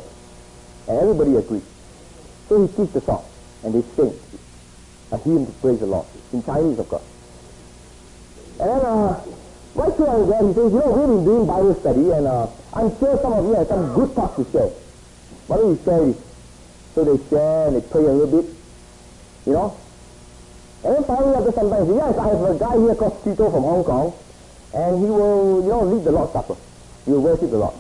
[0.89, 1.63] And everybody agreed.
[2.49, 3.25] So he teach the song,
[3.65, 4.19] and they sing
[5.13, 7.03] a hymn to praise the Lord, in Chinese, of course.
[8.61, 9.25] And then, uh,
[9.75, 12.47] right here and there, he says, you know, we've been doing Bible study, and uh,
[12.75, 14.71] I'm sure some of you have some good talk to share.
[15.47, 16.17] Why don't you share this?
[16.95, 18.55] So they share, and they pray a little bit,
[19.47, 19.77] you know.
[20.85, 23.63] And then finally, time, he said, yes, I have a guy here called Seto from
[23.63, 24.15] Hong Kong,
[24.75, 26.55] and he will, you know, lead the Lord's Supper.
[27.05, 27.75] He will worship the Lord.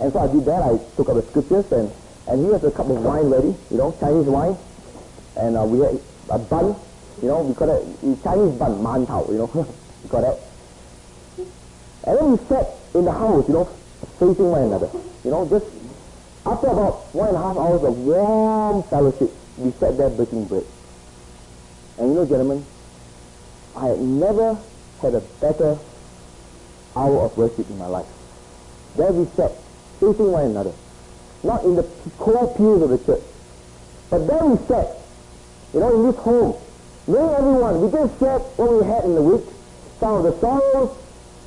[0.00, 0.62] And so I did that.
[0.62, 1.90] I took up the scriptures, and,
[2.28, 4.56] and he has a cup of wine ready, you know, Chinese wine.
[5.36, 5.98] And uh, we had
[6.30, 6.76] a bun,
[7.20, 9.50] you know, we call it Chinese bun, man tao, you know,
[10.02, 10.38] we call that.
[12.06, 13.64] And then we sat in the house, you know,
[14.18, 14.90] facing one another.
[15.24, 15.66] You know, just
[16.46, 20.64] after about one and a half hours of warm fellowship, we sat there breaking bread.
[21.98, 22.64] And you know, gentlemen,
[23.76, 24.58] I never
[25.00, 25.78] had a better
[26.96, 28.06] hour of worship in my life.
[28.96, 29.52] There we sat,
[30.00, 30.72] facing one another.
[31.42, 31.86] Not in the
[32.18, 33.22] cold pews of the church.
[34.10, 34.96] But there we sat,
[35.72, 36.54] you know, in this home,
[37.06, 37.82] knowing everyone.
[37.82, 39.44] We just shared what we had in the week,
[40.00, 40.96] some of the sorrows.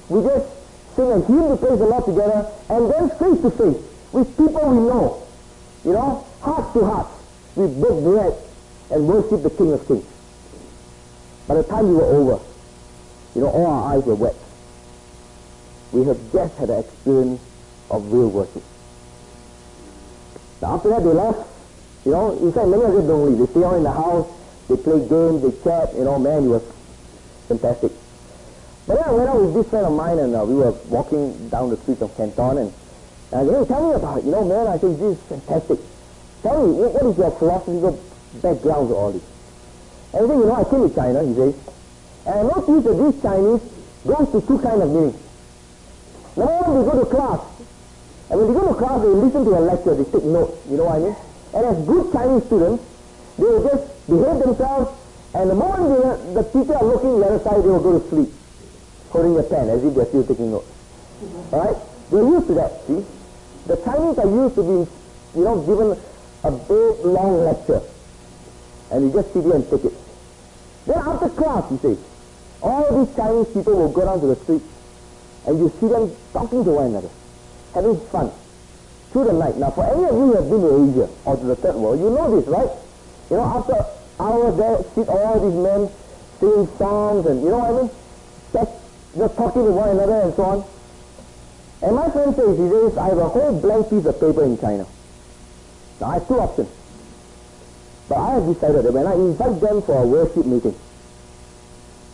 [0.10, 0.48] We just
[0.96, 4.70] sing a hymn to praise the Lord together, and then face to face with people
[4.70, 5.24] we know.
[5.84, 7.08] You know, heart to heart.
[7.56, 8.34] We break bread
[8.92, 10.06] and worship the King of Kings.
[11.48, 12.44] By the time we were over,
[13.36, 14.36] you know, all our eyes were wet.
[15.92, 17.42] We have just had an experience
[17.90, 18.64] of real worship.
[20.62, 21.48] Now after that they left.
[22.06, 23.40] You know, in fact many of them don't leave.
[23.40, 24.28] They stay on in the house,
[24.70, 26.64] they play games, they chat, you know, man, it was
[27.48, 27.92] fantastic.
[28.88, 31.50] But then I went out with this friend of mine and uh, we were walking
[31.50, 32.74] down the streets of Canton and,
[33.34, 34.26] I said, hey, tell me about it.
[34.26, 35.80] You know, man, I said, this is fantastic.
[36.44, 38.00] Tell me, what, what is your philosophical
[38.42, 39.24] background to all this?
[40.12, 41.56] He you know, I came to China, he says,
[42.26, 43.62] and I noticed that these Chinese
[44.08, 44.90] goes to two kind of.
[44.90, 45.12] Number
[46.36, 47.40] one, they go to class.
[48.30, 50.78] And when they go to class, they listen to a lecture, they take notes, you
[50.78, 51.16] know what I mean?
[51.56, 52.84] And as good Chinese students,
[53.38, 54.92] they will just behave themselves,
[55.34, 58.10] and the moment they, the teacher are looking the other side, they will go to
[58.10, 58.30] sleep,
[59.12, 60.72] holding a pen as if they're still taking notes.
[61.52, 61.78] Alright?
[62.12, 63.04] They're used to that, see?
[63.68, 64.88] The Chinese are used to being,
[65.36, 65.96] you know, given
[66.44, 67.82] a big, long lecture.
[68.92, 69.94] And you just sit there and take it.
[70.86, 71.98] Then after class, he says,
[72.62, 74.62] all these Chinese people will go down to the street
[75.46, 77.10] and you see them talking to one another,
[77.74, 78.32] having fun
[79.12, 79.58] through the night.
[79.58, 82.00] Now, for any of you who have been to Asia or to the third world,
[82.00, 82.70] you know this, right?
[83.30, 83.76] You know, after
[84.20, 85.90] hours there, sit all these men
[86.40, 87.92] singing songs and, you know what I mean?
[88.54, 88.72] Just,
[89.18, 90.64] just talking to one another and so on.
[91.82, 94.58] And my friend says, he says, I have a whole blank piece of paper in
[94.58, 94.86] China.
[96.02, 96.70] Now, I have two options.
[98.10, 100.76] But I have decided that when I invite them for a worship meeting,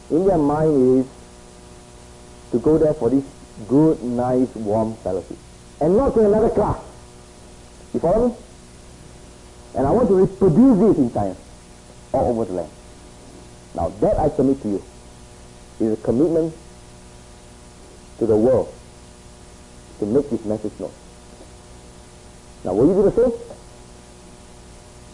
[0.10, 1.06] in their mind is
[2.52, 3.24] to go there for this
[3.68, 5.38] good, nice, warm fellowship.
[5.80, 6.80] And not to another class.
[7.94, 8.36] You follow me?
[9.76, 11.36] And I want to reproduce this in China,
[12.12, 12.72] all over the land.
[13.76, 14.84] Now that I commit to you
[15.80, 16.54] is a commitment
[18.20, 18.74] to the world
[20.00, 20.92] to make this message known.
[22.64, 23.38] Now are you going to say?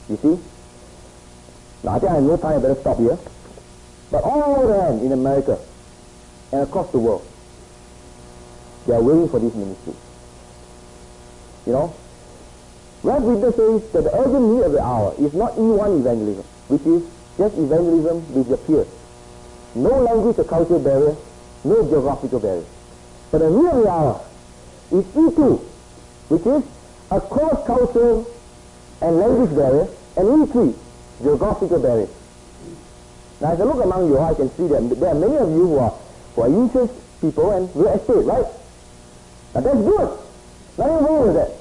[0.10, 0.59] You see?
[1.84, 3.18] Now, I think I have no time, I better stop here.
[4.12, 5.58] But all hand in America
[6.52, 7.26] and across the world,
[8.88, 9.94] they are waiting for this ministry.
[11.66, 11.94] You know?
[13.04, 16.82] Ralph Winter says that the urgent need of the hour is not E1 evangelism, which
[16.86, 17.04] is
[17.38, 18.88] just evangelism with your peers.
[19.76, 21.16] No language or cultural barrier,
[21.64, 22.66] no geographical barrier.
[23.32, 24.22] But the need of the hour
[24.92, 25.60] is E2,
[26.30, 26.64] which is
[27.12, 28.28] a cross-cultural
[29.02, 30.76] and language barrier, and E3,
[31.22, 32.08] geographical barrier.
[33.42, 35.68] Now, as I look among you, I can see that there are many of you
[35.68, 35.94] who are,
[36.36, 38.46] who are interest people and real estate, right?
[39.56, 40.20] Now, that's good.
[40.78, 41.52] Nothing wrong with that.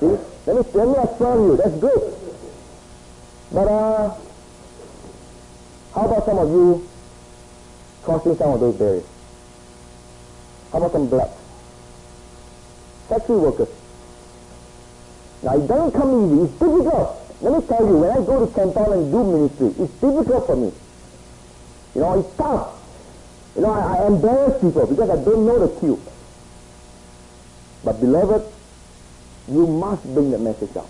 [0.00, 0.30] See?
[0.46, 1.56] Let me, let me affirm you.
[1.56, 2.14] That's good.
[3.52, 4.14] But, uh,
[5.94, 6.88] how about some of you
[8.02, 9.04] crossing some of those barriers?
[10.72, 11.36] How about some blacks?
[13.08, 13.68] Factory workers.
[15.42, 16.42] Now, it doesn't come easy.
[16.44, 17.29] It's difficult.
[17.42, 20.56] Let me tell you, when I go to Canton and do ministry, it's difficult for
[20.56, 20.72] me.
[21.94, 22.76] You know, it's tough.
[23.56, 26.00] You know, I, I embarrass people because I don't know the cue.
[27.82, 28.44] But beloved,
[29.48, 30.88] you must bring the message out.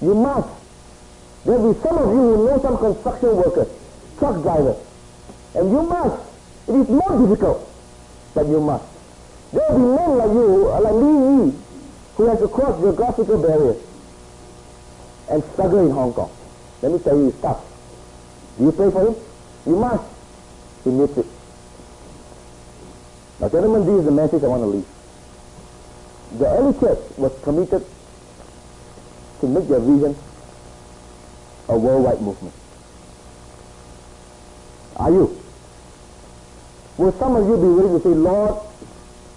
[0.00, 0.48] You must.
[1.44, 3.68] There will be some of you who know some construction workers,
[4.18, 4.76] truck drivers,
[5.56, 6.22] and you must.
[6.68, 7.68] It is more difficult,
[8.34, 8.84] but you must.
[9.52, 11.58] There will be men like you, like Yi,
[12.14, 13.82] who has to cross geographical barriers
[15.32, 16.30] and struggle in Hong Kong.
[16.82, 17.64] Let me tell you, it's tough.
[18.58, 19.16] Do you pray for him?
[19.64, 20.04] You must.
[20.84, 21.26] He needs it.
[23.40, 24.86] Now, gentlemen, this is the message I want to leave.
[26.38, 27.84] The early church was committed
[29.40, 30.14] to make their vision
[31.68, 32.54] a worldwide movement.
[34.96, 35.40] Are you?
[36.98, 38.54] Will some of you be willing to say, Lord,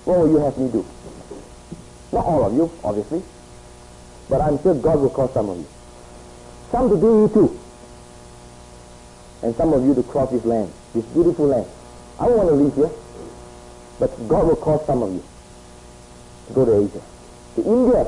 [0.04, 0.86] what will you have me do?
[2.12, 3.24] Not all of you, obviously,
[4.30, 5.68] but I'm sure God will call some of you.
[6.72, 7.59] Some to do you too.
[9.43, 11.68] And some of you to cross this land, this beautiful land.
[12.20, 12.89] I don't want to leave here,
[13.99, 15.24] but God will call some of you
[16.47, 17.01] to go to Asia,
[17.55, 18.07] to India,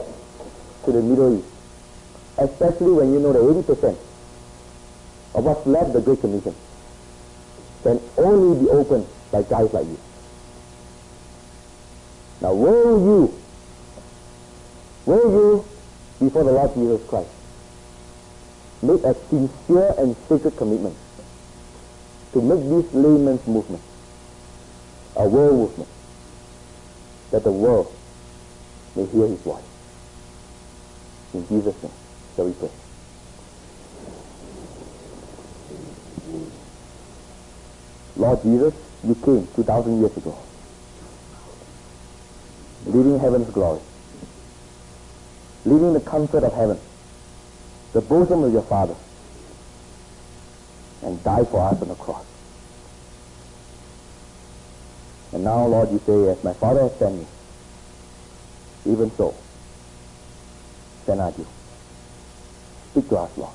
[0.85, 1.47] to the Middle East,
[2.37, 3.97] especially when you know that 80%
[5.35, 6.55] of what's left the Great Commission
[7.83, 9.99] can only be opened by guys like you.
[12.41, 13.33] Now, will you,
[15.05, 15.65] will you,
[16.19, 17.29] before the Lord Jesus Christ,
[18.81, 20.95] make a sincere and sacred commitment
[22.33, 23.81] to make this layman's movement
[25.15, 25.89] a world movement
[27.31, 27.93] that the world
[28.95, 29.63] may hear his voice.
[31.33, 31.91] In Jesus' name,
[32.35, 32.69] shall we pray.
[38.15, 38.73] Lord Jesus,
[39.03, 40.37] you came 2,000 years ago,
[42.85, 43.81] leaving heaven's glory,
[45.65, 46.79] leaving the comfort of heaven,
[47.93, 48.95] the bosom of your Father,
[51.03, 52.25] and die for us on the cross.
[55.33, 57.25] And now, Lord, you say, as my Father has sent me,
[58.85, 59.35] even so,
[61.05, 61.47] send I you.
[62.91, 63.53] Speak to us, Lord.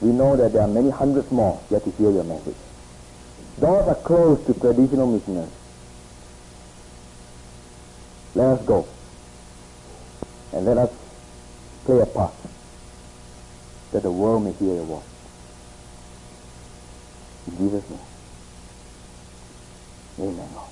[0.00, 2.56] We know that there are many hundreds more yet to hear your message.
[3.60, 5.50] Doors are closed to traditional missionaries.
[8.34, 8.88] Let us go.
[10.52, 10.90] And let us
[11.84, 12.41] play a part
[13.92, 15.04] that the world may hear your voice.
[17.46, 18.00] In Jesus' name.
[20.20, 20.71] Amen, Lord.